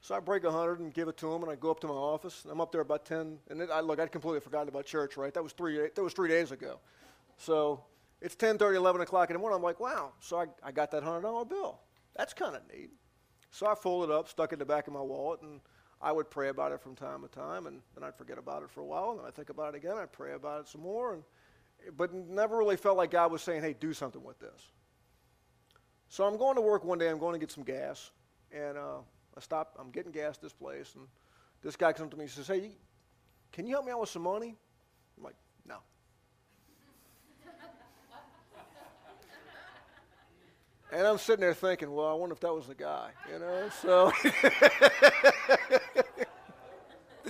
So 0.00 0.14
I 0.14 0.20
break 0.20 0.44
a 0.44 0.52
hundred 0.52 0.80
and 0.80 0.94
give 0.94 1.08
it 1.08 1.16
to 1.16 1.32
him, 1.32 1.42
and 1.42 1.50
I 1.50 1.56
go 1.56 1.70
up 1.70 1.80
to 1.80 1.88
my 1.88 1.94
office. 1.94 2.46
I'm 2.48 2.60
up 2.60 2.70
there 2.70 2.80
about 2.80 3.04
ten, 3.04 3.38
and 3.50 3.60
it, 3.60 3.70
I 3.72 3.80
look. 3.80 3.98
I'd 3.98 4.12
completely 4.12 4.40
forgotten 4.40 4.68
about 4.68 4.86
church. 4.86 5.16
Right, 5.16 5.34
that 5.34 5.42
was 5.42 5.52
three. 5.52 5.78
That 5.78 6.02
was 6.02 6.12
three 6.12 6.28
days 6.28 6.52
ago. 6.52 6.78
So 7.38 7.82
it's 8.20 8.34
10:30, 8.34 8.76
11 8.76 9.00
o'clock 9.00 9.30
in 9.30 9.34
the 9.34 9.40
morning. 9.40 9.56
I'm 9.56 9.62
like, 9.62 9.80
wow. 9.80 10.12
So 10.20 10.38
I, 10.38 10.46
I 10.62 10.72
got 10.72 10.90
that 10.90 11.02
hundred 11.02 11.22
dollar 11.22 11.44
bill. 11.44 11.80
That's 12.16 12.34
kind 12.34 12.56
of 12.56 12.62
neat. 12.72 12.90
So 13.50 13.66
I 13.66 13.74
folded 13.74 14.12
it 14.12 14.16
up, 14.16 14.28
stuck 14.28 14.52
it 14.52 14.54
in 14.54 14.58
the 14.58 14.64
back 14.64 14.86
of 14.88 14.92
my 14.92 15.00
wallet, 15.00 15.40
and 15.42 15.60
I 16.00 16.12
would 16.12 16.30
pray 16.30 16.48
about 16.48 16.72
it 16.72 16.80
from 16.80 16.94
time 16.94 17.22
to 17.22 17.28
time, 17.28 17.66
and 17.66 17.80
then 17.94 18.04
I'd 18.04 18.16
forget 18.16 18.38
about 18.38 18.62
it 18.62 18.70
for 18.70 18.80
a 18.80 18.84
while, 18.84 19.10
and 19.10 19.20
then 19.20 19.26
I'd 19.26 19.34
think 19.34 19.50
about 19.50 19.74
it 19.74 19.78
again. 19.78 19.96
I'd 19.96 20.12
pray 20.12 20.34
about 20.34 20.60
it 20.60 20.68
some 20.68 20.82
more, 20.82 21.14
and 21.14 21.22
but 21.96 22.12
never 22.12 22.58
really 22.58 22.76
felt 22.76 22.96
like 22.96 23.10
God 23.10 23.30
was 23.30 23.40
saying, 23.42 23.62
hey, 23.62 23.74
do 23.78 23.92
something 23.92 24.22
with 24.22 24.38
this. 24.40 24.72
So 26.08 26.24
I'm 26.24 26.36
going 26.36 26.56
to 26.56 26.60
work 26.60 26.84
one 26.84 26.98
day. 26.98 27.08
I'm 27.08 27.18
going 27.18 27.34
to 27.34 27.38
get 27.38 27.50
some 27.50 27.64
gas, 27.64 28.10
and 28.52 28.76
uh, 28.76 28.98
I 29.36 29.40
stop. 29.40 29.76
I'm 29.78 29.90
getting 29.90 30.12
gas 30.12 30.36
at 30.36 30.42
this 30.42 30.52
place, 30.52 30.94
and 30.94 31.06
this 31.62 31.76
guy 31.76 31.92
comes 31.92 32.10
to 32.10 32.16
me 32.16 32.24
and 32.24 32.30
says, 32.30 32.48
"Hey, 32.48 32.72
can 33.52 33.66
you 33.66 33.74
help 33.74 33.86
me 33.86 33.92
out 33.92 34.00
with 34.00 34.08
some 34.08 34.22
money?" 34.22 34.56
I'm 35.16 35.24
like, 35.24 35.36
"No." 35.66 35.76
And 40.92 41.06
I'm 41.06 41.18
sitting 41.18 41.40
there 41.40 41.54
thinking, 41.54 41.92
"Well, 41.92 42.06
I 42.06 42.14
wonder 42.14 42.32
if 42.32 42.40
that 42.40 42.54
was 42.54 42.66
the 42.66 42.74
guy," 42.74 43.10
you 43.32 43.38
know. 43.38 43.70
So, 43.82 44.12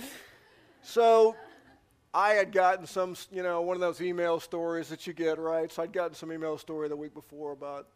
so 0.81 1.35
I 2.13 2.31
had 2.31 2.51
gotten 2.51 2.85
some, 2.85 3.15
you 3.31 3.43
know, 3.43 3.61
one 3.61 3.75
of 3.75 3.81
those 3.81 4.01
email 4.01 4.39
stories 4.39 4.89
that 4.89 5.05
you 5.05 5.13
get, 5.13 5.37
right? 5.37 5.71
So 5.71 5.83
I'd 5.83 5.93
gotten 5.93 6.15
some 6.15 6.31
email 6.31 6.57
story 6.57 6.89
the 6.89 6.95
week 6.95 7.13
before 7.13 7.51
about 7.51 7.87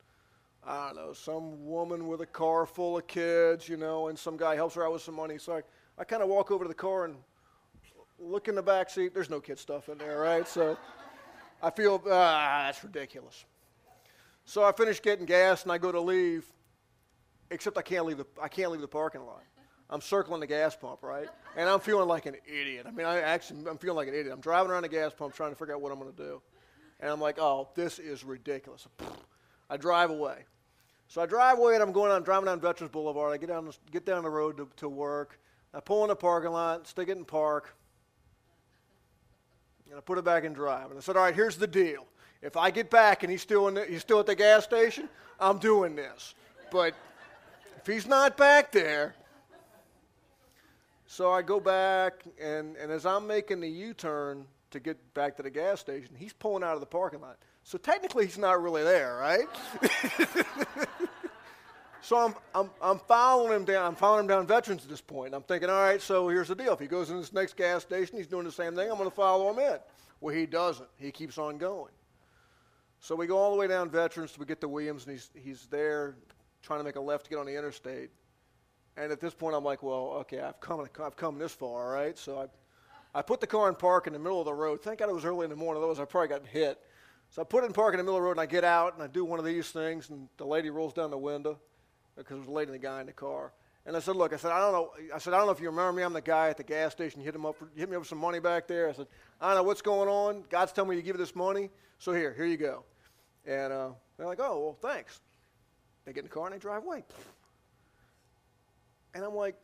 I 0.65 0.87
don't 0.87 0.95
know, 0.95 1.13
some 1.13 1.65
woman 1.65 2.07
with 2.07 2.21
a 2.21 2.25
car 2.25 2.65
full 2.65 2.97
of 2.97 3.05
kids, 3.05 3.67
you 3.67 3.75
know, 3.75 4.07
and 4.07 4.17
some 4.17 4.37
guy 4.37 4.55
helps 4.55 4.75
her 4.75 4.85
out 4.85 4.93
with 4.93 5.01
some 5.01 5.15
money. 5.15 5.37
So 5.37 5.57
I, 5.57 5.61
I 5.97 6.03
kind 6.05 6.23
of 6.23 6.29
walk 6.29 6.51
over 6.51 6.63
to 6.63 6.69
the 6.69 6.73
car 6.73 7.05
and 7.05 7.15
look 8.17 8.47
in 8.47 8.55
the 8.55 8.61
back 8.61 8.89
seat. 8.89 9.13
There's 9.13 9.29
no 9.29 9.41
kid 9.41 9.59
stuff 9.59 9.89
in 9.89 9.97
there, 9.97 10.19
right? 10.19 10.47
So 10.47 10.77
I 11.61 11.69
feel, 11.69 12.01
ah, 12.05 12.63
that's 12.65 12.81
ridiculous. 12.83 13.43
So 14.45 14.63
I 14.63 14.71
finish 14.71 15.01
getting 15.01 15.25
gas 15.25 15.63
and 15.63 15.71
I 15.71 15.77
go 15.77 15.91
to 15.91 16.01
leave, 16.01 16.45
except 17.49 17.77
I 17.77 17.81
can't 17.81 18.05
leave 18.05 18.17
the, 18.17 18.27
I 18.41 18.47
can't 18.47 18.71
leave 18.71 18.81
the 18.81 18.87
parking 18.87 19.25
lot. 19.25 19.43
I'm 19.89 20.01
circling 20.01 20.39
the 20.39 20.47
gas 20.47 20.75
pump, 20.75 21.03
right? 21.03 21.27
And 21.55 21.69
I'm 21.69 21.79
feeling 21.79 22.07
like 22.07 22.25
an 22.25 22.35
idiot. 22.47 22.85
I 22.87 22.91
mean, 22.91 23.05
I 23.05 23.21
actually, 23.21 23.69
I'm 23.69 23.77
feeling 23.77 23.97
like 23.97 24.07
an 24.07 24.15
idiot. 24.15 24.33
I'm 24.33 24.41
driving 24.41 24.71
around 24.71 24.83
the 24.83 24.89
gas 24.89 25.13
pump 25.13 25.35
trying 25.35 25.51
to 25.51 25.55
figure 25.55 25.75
out 25.75 25.81
what 25.81 25.91
I'm 25.91 25.99
going 25.99 26.11
to 26.11 26.17
do. 26.17 26.41
And 26.99 27.11
I'm 27.11 27.19
like, 27.19 27.37
oh, 27.39 27.69
this 27.75 27.99
is 27.99 28.23
ridiculous. 28.23 28.87
I 29.69 29.77
drive 29.77 30.09
away. 30.09 30.45
So 31.07 31.21
I 31.21 31.25
drive 31.25 31.59
away 31.59 31.75
and 31.75 31.83
I'm 31.83 31.91
going 31.91 32.11
on, 32.11 32.23
driving 32.23 32.45
down 32.45 32.59
Veterans 32.59 32.91
Boulevard. 32.91 33.33
I 33.33 33.37
get 33.37 33.49
down, 33.49 33.69
get 33.91 34.05
down 34.05 34.23
the 34.23 34.29
road 34.29 34.57
to, 34.57 34.67
to 34.77 34.89
work. 34.89 35.39
I 35.73 35.79
pull 35.79 36.03
in 36.03 36.07
the 36.07 36.15
parking 36.15 36.51
lot, 36.51 36.87
stick 36.87 37.09
it 37.09 37.17
in 37.17 37.25
park, 37.25 37.75
and 39.89 39.97
I 39.97 40.01
put 40.01 40.17
it 40.17 40.25
back 40.25 40.43
in 40.43 40.53
drive. 40.53 40.89
And 40.89 40.97
I 40.97 41.01
said, 41.01 41.17
all 41.17 41.23
right, 41.23 41.35
here's 41.35 41.57
the 41.57 41.67
deal. 41.67 42.07
If 42.43 42.57
I 42.57 42.71
get 42.71 42.89
back 42.89 43.23
and 43.23 43.31
he's 43.31 43.41
still, 43.41 43.69
in 43.69 43.75
the, 43.75 43.85
he's 43.85 44.01
still 44.01 44.19
at 44.19 44.25
the 44.25 44.35
gas 44.35 44.65
station, 44.65 45.07
I'm 45.39 45.59
doing 45.59 45.95
this. 45.95 46.35
But 46.71 46.93
if 47.77 47.87
he's 47.87 48.05
not 48.05 48.35
back 48.35 48.71
there, 48.71 49.15
so 51.07 51.31
I 51.31 51.41
go 51.41 51.59
back, 51.59 52.25
and, 52.41 52.75
and 52.75 52.91
as 52.91 53.05
I'm 53.05 53.27
making 53.27 53.61
the 53.61 53.69
U 53.69 53.93
turn 53.93 54.45
to 54.71 54.79
get 54.79 55.13
back 55.13 55.37
to 55.37 55.43
the 55.43 55.49
gas 55.49 55.79
station, 55.79 56.15
he's 56.17 56.33
pulling 56.33 56.63
out 56.63 56.73
of 56.73 56.81
the 56.81 56.85
parking 56.85 57.21
lot. 57.21 57.37
So 57.63 57.77
technically, 57.77 58.25
he's 58.25 58.37
not 58.37 58.61
really 58.61 58.83
there, 58.83 59.15
right? 59.15 59.47
so 62.01 62.17
I'm, 62.17 62.35
I'm, 62.53 62.69
I'm 62.81 62.99
following 62.99 63.53
him 63.53 63.63
down. 63.63 63.85
I'm 63.85 63.95
following 63.95 64.25
him 64.25 64.27
down 64.27 64.47
Veterans 64.47 64.83
at 64.83 64.89
this 64.89 65.01
point. 65.01 65.33
I'm 65.33 65.43
thinking, 65.43 65.69
all 65.69 65.81
right, 65.81 66.01
so 66.01 66.27
here's 66.27 66.49
the 66.49 66.55
deal. 66.55 66.73
If 66.73 66.79
he 66.79 66.87
goes 66.87 67.09
in 67.09 67.17
this 67.17 67.31
next 67.31 67.55
gas 67.55 67.83
station, 67.83 68.17
he's 68.17 68.27
doing 68.27 68.43
the 68.43 68.51
same 68.51 68.75
thing. 68.75 68.89
I'm 68.91 68.97
going 68.97 69.09
to 69.09 69.15
follow 69.15 69.49
him 69.53 69.59
in. 69.59 69.77
Well, 70.19 70.35
he 70.35 70.45
doesn't. 70.45 70.89
He 70.97 71.11
keeps 71.11 71.37
on 71.37 71.57
going. 71.57 71.91
So 73.03 73.15
we 73.15 73.27
go 73.27 73.37
all 73.37 73.51
the 73.51 73.57
way 73.57 73.67
down 73.67 73.89
Veterans 73.89 74.31
till 74.31 74.39
we 74.39 74.45
get 74.45 74.61
to 74.61 74.69
Williams, 74.69 75.03
and 75.03 75.11
he's, 75.11 75.29
he's 75.35 75.65
there 75.65 76.15
trying 76.61 76.79
to 76.79 76.85
make 76.85 76.95
a 76.95 77.01
left 77.01 77.25
to 77.25 77.29
get 77.29 77.37
on 77.37 77.45
the 77.45 77.53
interstate. 77.53 78.11
And 78.95 79.11
at 79.11 79.19
this 79.19 79.33
point, 79.33 79.57
I'm 79.57 79.63
like, 79.65 79.83
well, 79.83 80.19
okay, 80.21 80.39
I've 80.39 80.57
come, 80.61 80.87
I've 81.03 81.17
come 81.17 81.37
this 81.37 81.51
far, 81.51 81.91
right? 81.91 82.17
So 82.17 82.39
I, 83.13 83.19
I 83.19 83.21
put 83.21 83.41
the 83.41 83.47
car 83.47 83.67
in 83.67 83.75
park 83.75 84.07
in 84.07 84.13
the 84.13 84.19
middle 84.19 84.39
of 84.39 84.45
the 84.45 84.53
road. 84.53 84.81
Thank 84.81 84.99
God 84.99 85.09
it 85.09 85.13
was 85.15 85.25
early 85.25 85.43
in 85.43 85.49
the 85.49 85.55
morning, 85.57 85.83
otherwise 85.83 85.99
I 85.99 86.05
probably 86.05 86.29
got 86.29 86.47
hit. 86.47 86.79
So 87.29 87.41
I 87.41 87.45
put 87.45 87.65
it 87.65 87.67
in 87.67 87.73
park 87.73 87.93
in 87.93 87.97
the 87.97 88.03
middle 88.05 88.15
of 88.15 88.21
the 88.21 88.25
road, 88.25 88.37
and 88.37 88.39
I 88.39 88.45
get 88.45 88.63
out, 88.63 88.93
and 88.93 89.03
I 89.03 89.07
do 89.07 89.25
one 89.25 89.37
of 89.37 89.43
these 89.43 89.69
things, 89.69 90.09
and 90.09 90.29
the 90.37 90.45
lady 90.45 90.69
rolls 90.69 90.93
down 90.93 91.11
the 91.11 91.17
window 91.17 91.59
because 92.15 92.37
it 92.37 92.39
was 92.39 92.47
a 92.47 92.51
lady 92.51 92.71
and 92.71 92.81
the 92.81 92.87
guy 92.87 93.01
in 93.01 93.07
the 93.07 93.11
car. 93.11 93.51
And 93.85 93.97
I 93.97 93.99
said, 93.99 94.15
look, 94.15 94.31
I 94.31 94.37
said, 94.37 94.53
I 94.53 94.59
don't 94.59 94.71
know. 94.71 94.91
I 95.13 95.17
said, 95.17 95.33
I 95.33 95.39
don't 95.39 95.47
know 95.47 95.51
if 95.51 95.59
you 95.59 95.67
remember 95.67 95.91
me. 95.91 96.03
I'm 96.03 96.13
the 96.13 96.21
guy 96.21 96.47
at 96.47 96.55
the 96.55 96.63
gas 96.63 96.93
station. 96.93 97.19
You 97.19 97.25
hit 97.25 97.35
him 97.35 97.45
up, 97.45 97.57
for, 97.57 97.67
hit 97.75 97.89
me 97.89 97.97
up 97.97 98.03
with 98.03 98.07
some 98.07 98.17
money 98.17 98.39
back 98.39 98.65
there. 98.65 98.87
I 98.87 98.93
said, 98.93 99.07
I 99.41 99.47
don't 99.47 99.57
know 99.57 99.63
what's 99.63 99.81
going 99.81 100.07
on. 100.07 100.45
God's 100.49 100.71
telling 100.71 100.91
me 100.91 100.95
to 100.95 101.01
give 101.01 101.17
you 101.17 101.19
this 101.19 101.35
money. 101.35 101.69
So 101.99 102.13
here, 102.13 102.33
here 102.33 102.45
you 102.45 102.55
go. 102.55 102.85
And 103.45 103.73
uh, 103.73 103.89
they're 104.17 104.27
like, 104.27 104.39
oh, 104.41 104.59
well, 104.59 104.77
thanks. 104.81 105.19
They 106.05 106.13
get 106.13 106.19
in 106.19 106.25
the 106.25 106.33
car 106.33 106.45
and 106.45 106.55
they 106.55 106.59
drive 106.59 106.83
away. 106.83 107.03
And 109.13 109.23
I'm 109.23 109.35
like, 109.35 109.55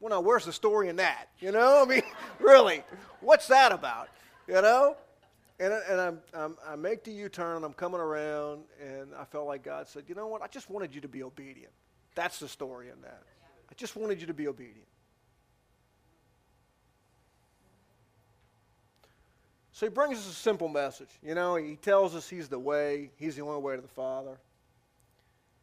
well, 0.00 0.10
now, 0.10 0.20
where's 0.20 0.44
the 0.44 0.52
story 0.52 0.88
in 0.88 0.96
that? 0.96 1.28
You 1.38 1.52
know, 1.52 1.82
I 1.86 1.88
mean, 1.88 2.02
really, 2.38 2.82
what's 3.20 3.46
that 3.48 3.72
about? 3.72 4.08
You 4.46 4.60
know? 4.60 4.96
And, 5.60 5.72
and 5.72 6.00
I'm, 6.00 6.20
I'm, 6.34 6.56
I 6.66 6.76
make 6.76 7.04
the 7.04 7.12
U 7.12 7.28
turn 7.28 7.56
and 7.56 7.64
I'm 7.64 7.72
coming 7.72 8.00
around, 8.00 8.64
and 8.82 9.14
I 9.16 9.24
felt 9.24 9.46
like 9.46 9.62
God 9.62 9.88
said, 9.88 10.04
you 10.08 10.14
know 10.14 10.26
what? 10.26 10.42
I 10.42 10.48
just 10.48 10.68
wanted 10.68 10.94
you 10.94 11.00
to 11.00 11.08
be 11.08 11.22
obedient. 11.22 11.72
That's 12.16 12.40
the 12.40 12.48
story 12.48 12.88
in 12.88 13.00
that. 13.02 13.22
I 13.70 13.74
just 13.76 13.96
wanted 13.96 14.20
you 14.20 14.26
to 14.26 14.34
be 14.34 14.48
obedient. 14.48 14.88
So 19.74 19.86
he 19.86 19.90
brings 19.90 20.18
us 20.18 20.28
a 20.28 20.34
simple 20.34 20.68
message. 20.68 21.08
You 21.20 21.34
know, 21.34 21.56
he 21.56 21.74
tells 21.74 22.14
us 22.14 22.28
he's 22.28 22.48
the 22.48 22.58
way, 22.58 23.10
he's 23.16 23.34
the 23.34 23.42
only 23.42 23.60
way 23.60 23.74
to 23.74 23.82
the 23.82 23.88
Father. 23.88 24.38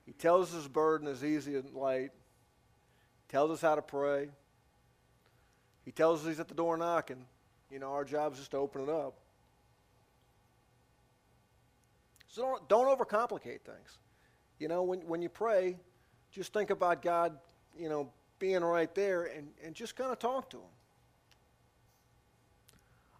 He 0.05 0.11
tells 0.11 0.49
us 0.49 0.55
his 0.55 0.67
burden 0.67 1.07
is 1.07 1.23
easy 1.23 1.55
and 1.55 1.73
light. 1.73 2.11
He 2.11 3.31
tells 3.31 3.51
us 3.51 3.61
how 3.61 3.75
to 3.75 3.81
pray. 3.81 4.27
He 5.85 5.93
tells 5.93 6.21
us 6.21 6.27
he's 6.27 6.41
at 6.41 6.49
the 6.49 6.53
door 6.53 6.75
knocking. 6.75 7.25
You 7.71 7.79
know, 7.79 7.93
our 7.93 8.03
job 8.03 8.33
is 8.33 8.39
just 8.39 8.51
to 8.51 8.57
open 8.57 8.81
it 8.81 8.89
up. 8.89 9.13
So 12.27 12.41
don't, 12.41 12.67
don't 12.67 12.97
overcomplicate 12.97 13.61
things. 13.61 13.97
You 14.59 14.67
know, 14.67 14.83
when, 14.83 14.99
when 15.07 15.21
you 15.21 15.29
pray, 15.29 15.77
just 16.31 16.51
think 16.51 16.69
about 16.69 17.01
God, 17.01 17.37
you 17.79 17.87
know, 17.87 18.11
being 18.39 18.61
right 18.61 18.93
there 18.93 19.23
and, 19.23 19.47
and 19.63 19.73
just 19.73 19.95
kind 19.95 20.11
of 20.11 20.19
talk 20.19 20.49
to 20.49 20.57
him. 20.57 20.63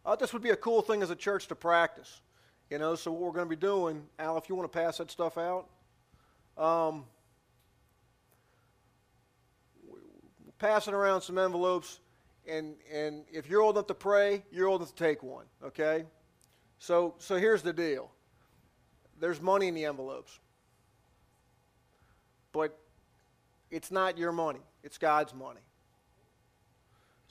Thought 0.04 0.20
this 0.20 0.34
would 0.34 0.42
be 0.42 0.50
a 0.50 0.56
cool 0.56 0.82
thing 0.82 1.04
as 1.04 1.10
a 1.12 1.16
church 1.16 1.48
to 1.48 1.56
practice. 1.56 2.22
You 2.70 2.80
know, 2.80 2.96
so 2.96 3.12
what 3.12 3.22
we're 3.22 3.32
going 3.32 3.46
to 3.48 3.56
be 3.56 3.60
doing, 3.60 4.04
Al, 4.18 4.38
if 4.38 4.50
you 4.50 4.56
want 4.56 4.72
to 4.72 4.80
pass 4.80 4.98
that 4.98 5.12
stuff 5.12 5.38
out, 5.38 5.68
um, 6.58 7.06
passing 10.58 10.94
around 10.94 11.22
some 11.22 11.38
envelopes, 11.38 12.00
and 12.48 12.76
and 12.92 13.26
if 13.32 13.50
you're 13.50 13.62
old 13.62 13.76
enough 13.76 13.88
to 13.88 13.94
pray, 13.94 14.44
you're 14.52 14.68
old 14.68 14.82
enough 14.82 14.96
to 14.96 15.04
take 15.04 15.22
one. 15.22 15.46
Okay, 15.64 16.06
so 16.80 17.14
so 17.18 17.36
here's 17.36 17.62
the 17.62 17.74
deal. 17.74 18.10
There's 19.20 19.42
money 19.42 19.68
in 19.68 19.76
the 19.76 19.86
envelopes, 19.86 20.40
but 22.54 22.78
it's 23.70 23.92
not 23.92 24.18
your 24.18 24.32
money. 24.32 24.62
It's 24.84 24.98
God's 24.98 25.34
money. 25.34 25.62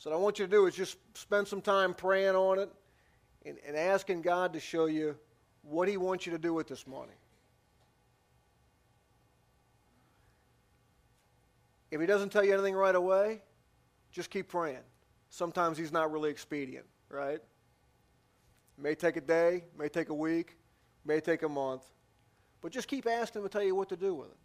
So 0.01 0.09
what 0.09 0.17
I 0.17 0.19
want 0.19 0.39
you 0.39 0.47
to 0.47 0.51
do 0.51 0.65
is 0.65 0.75
just 0.75 0.97
spend 1.13 1.47
some 1.47 1.61
time 1.61 1.93
praying 1.93 2.35
on 2.35 2.59
it 2.59 2.71
and, 3.45 3.59
and 3.67 3.77
asking 3.77 4.23
God 4.23 4.55
to 4.55 4.61
show 4.61 4.87
you 4.87 5.15
what 5.61 5.89
He 5.89 5.99
wants 5.99 6.25
you 6.25 6.33
to 6.33 6.39
do 6.39 6.55
with 6.55 6.69
this 6.69 6.87
money. 6.87 7.13
If 11.91 12.01
He 12.01 12.07
doesn't 12.07 12.33
tell 12.33 12.43
you 12.43 12.55
anything 12.55 12.75
right 12.75 12.95
away, 12.95 13.43
just 14.11 14.31
keep 14.31 14.49
praying. 14.49 14.81
Sometimes 15.29 15.77
He's 15.77 15.93
not 15.93 16.11
really 16.11 16.31
expedient, 16.31 16.87
right? 17.11 17.35
It 17.35 17.45
may 18.79 18.95
take 18.95 19.19
a 19.19 19.21
day, 19.21 19.65
may 19.79 19.91
take 19.91 20.09
a 20.09 20.15
week, 20.15 20.57
may 21.05 21.21
take 21.21 21.43
a 21.43 21.49
month, 21.49 21.83
but 22.63 22.73
just 22.73 22.89
keep 22.89 23.07
asking 23.07 23.43
Him 23.43 23.49
to 23.49 23.53
tell 23.53 23.63
you 23.63 23.75
what 23.75 23.91
to 23.91 23.99
do 23.99 24.15
with 24.15 24.29
it. 24.29 24.37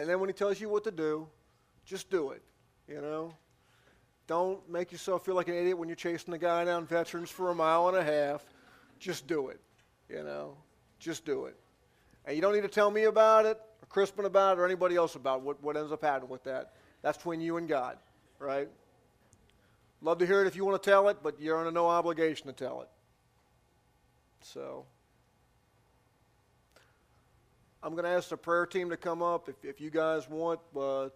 And 0.00 0.08
then 0.08 0.18
when 0.18 0.28
He 0.28 0.32
tells 0.32 0.60
you 0.60 0.68
what 0.68 0.82
to 0.82 0.90
do, 0.90 1.28
just 1.84 2.10
do 2.10 2.30
it. 2.30 2.42
You 2.88 3.02
know, 3.02 3.34
don't 4.26 4.66
make 4.70 4.90
yourself 4.90 5.24
feel 5.24 5.34
like 5.34 5.48
an 5.48 5.54
idiot 5.54 5.76
when 5.76 5.88
you're 5.88 5.96
chasing 5.96 6.32
the 6.32 6.38
guy 6.38 6.64
down 6.64 6.86
veterans 6.86 7.30
for 7.30 7.50
a 7.50 7.54
mile 7.54 7.88
and 7.88 7.96
a 7.96 8.02
half. 8.02 8.42
Just 8.98 9.26
do 9.26 9.48
it. 9.48 9.60
You 10.08 10.22
know, 10.22 10.56
just 10.98 11.26
do 11.26 11.44
it. 11.46 11.56
And 12.24 12.34
you 12.34 12.42
don't 12.42 12.54
need 12.54 12.62
to 12.62 12.68
tell 12.68 12.90
me 12.90 13.04
about 13.04 13.44
it, 13.44 13.58
or 13.82 13.86
Crispin 13.88 14.24
about 14.24 14.56
it, 14.56 14.60
or 14.60 14.64
anybody 14.64 14.96
else 14.96 15.14
about 15.16 15.42
what, 15.42 15.62
what 15.62 15.76
ends 15.76 15.92
up 15.92 16.02
happening 16.02 16.30
with 16.30 16.44
that. 16.44 16.72
That's 17.02 17.18
between 17.18 17.40
you 17.40 17.58
and 17.58 17.68
God, 17.68 17.98
right? 18.38 18.68
Love 20.00 20.18
to 20.18 20.26
hear 20.26 20.42
it 20.42 20.46
if 20.46 20.56
you 20.56 20.64
want 20.64 20.82
to 20.82 20.90
tell 20.90 21.08
it, 21.08 21.18
but 21.22 21.40
you're 21.40 21.58
under 21.58 21.70
no 21.70 21.88
obligation 21.88 22.46
to 22.46 22.52
tell 22.52 22.82
it. 22.82 22.88
So, 24.40 24.86
I'm 27.82 27.92
going 27.92 28.04
to 28.04 28.10
ask 28.10 28.30
the 28.30 28.36
prayer 28.36 28.66
team 28.66 28.90
to 28.90 28.96
come 28.96 29.22
up 29.22 29.48
if, 29.48 29.56
if 29.62 29.80
you 29.80 29.90
guys 29.90 30.28
want. 30.28 30.60
Uh, 30.76 31.08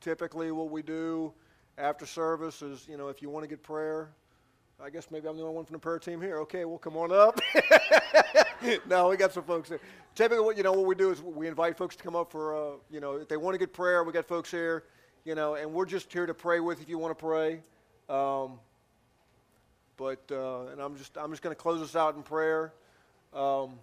typically 0.00 0.50
what 0.50 0.70
we 0.70 0.82
do 0.82 1.32
after 1.78 2.06
service 2.06 2.62
is, 2.62 2.86
you 2.88 2.96
know, 2.96 3.08
if 3.08 3.22
you 3.22 3.30
want 3.30 3.44
to 3.44 3.48
get 3.48 3.62
prayer, 3.62 4.10
I 4.82 4.88
guess 4.88 5.10
maybe 5.10 5.28
I'm 5.28 5.36
the 5.36 5.42
only 5.42 5.54
one 5.54 5.64
from 5.64 5.74
the 5.74 5.78
prayer 5.78 5.98
team 5.98 6.20
here. 6.20 6.38
Okay, 6.38 6.64
well, 6.64 6.78
come 6.78 6.96
on 6.96 7.12
up. 7.12 7.38
no, 8.88 9.08
we 9.08 9.16
got 9.16 9.32
some 9.32 9.44
folks 9.44 9.68
there. 9.68 9.80
Typically, 10.14 10.42
what 10.42 10.56
you 10.56 10.62
know, 10.62 10.72
what 10.72 10.86
we 10.86 10.94
do 10.94 11.10
is 11.10 11.22
we 11.22 11.48
invite 11.48 11.76
folks 11.76 11.96
to 11.96 12.02
come 12.02 12.16
up 12.16 12.30
for, 12.30 12.56
uh, 12.56 12.76
you 12.90 13.00
know, 13.00 13.16
if 13.16 13.28
they 13.28 13.36
want 13.36 13.54
to 13.54 13.58
get 13.58 13.72
prayer, 13.72 14.02
we 14.04 14.12
got 14.12 14.26
folks 14.26 14.50
here, 14.50 14.84
you 15.24 15.34
know, 15.34 15.54
and 15.54 15.70
we're 15.72 15.84
just 15.84 16.10
here 16.12 16.26
to 16.26 16.34
pray 16.34 16.60
with 16.60 16.80
if 16.80 16.88
you 16.88 16.98
want 16.98 17.16
to 17.16 17.22
pray. 17.22 17.60
Um, 18.08 18.58
but 19.96 20.22
uh, 20.32 20.68
and 20.72 20.80
I'm 20.80 20.96
just 20.96 21.16
I'm 21.18 21.30
just 21.30 21.42
going 21.42 21.54
to 21.54 21.60
close 21.60 21.82
us 21.82 21.94
out 21.94 22.16
in 22.16 22.22
prayer. 22.22 22.72
Um, 23.34 23.78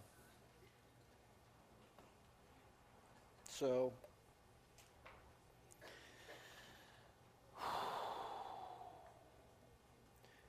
so. 3.49 3.93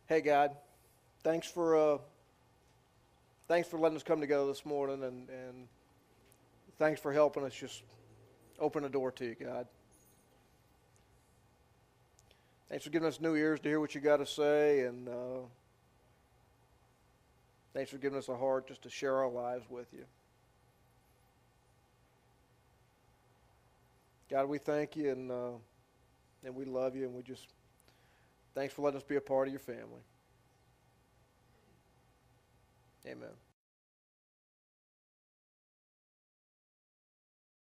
Hey, 0.08 0.22
God, 0.22 0.52
thanks 1.22 1.46
for 1.46 1.76
uh, 1.76 1.98
thanks 3.46 3.68
for 3.68 3.78
letting 3.78 3.94
us 3.94 4.02
come 4.02 4.22
together 4.22 4.46
this 4.46 4.64
morning, 4.64 5.04
and 5.04 5.28
and 5.28 5.68
thanks 6.78 6.98
for 6.98 7.12
helping 7.12 7.44
us 7.44 7.52
just 7.54 7.82
open 8.58 8.84
the 8.84 8.88
door 8.88 9.12
to 9.12 9.26
you, 9.26 9.34
God. 9.34 9.66
Thanks 12.70 12.86
for 12.86 12.90
giving 12.90 13.06
us 13.06 13.20
new 13.20 13.34
ears 13.34 13.60
to 13.60 13.68
hear 13.68 13.80
what 13.80 13.94
you 13.94 14.00
got 14.00 14.16
to 14.16 14.24
say, 14.24 14.86
and 14.86 15.10
uh, 15.10 15.40
thanks 17.74 17.90
for 17.90 17.98
giving 17.98 18.16
us 18.16 18.30
a 18.30 18.36
heart 18.36 18.66
just 18.66 18.80
to 18.84 18.88
share 18.88 19.14
our 19.14 19.28
lives 19.28 19.68
with 19.68 19.92
you. 19.92 20.06
God, 24.30 24.48
we 24.48 24.56
thank 24.56 24.96
you, 24.96 25.10
and 25.10 25.30
uh, 25.30 25.50
and 26.44 26.54
we 26.54 26.64
love 26.64 26.96
you, 26.96 27.04
and 27.04 27.14
we 27.14 27.22
just 27.22 27.48
Thanks 28.54 28.74
for 28.74 28.82
letting 28.82 28.98
us 28.98 29.04
be 29.04 29.16
a 29.16 29.20
part 29.20 29.48
of 29.48 29.52
your 29.52 29.61
family. 29.61 30.02
Amen. 33.06 33.47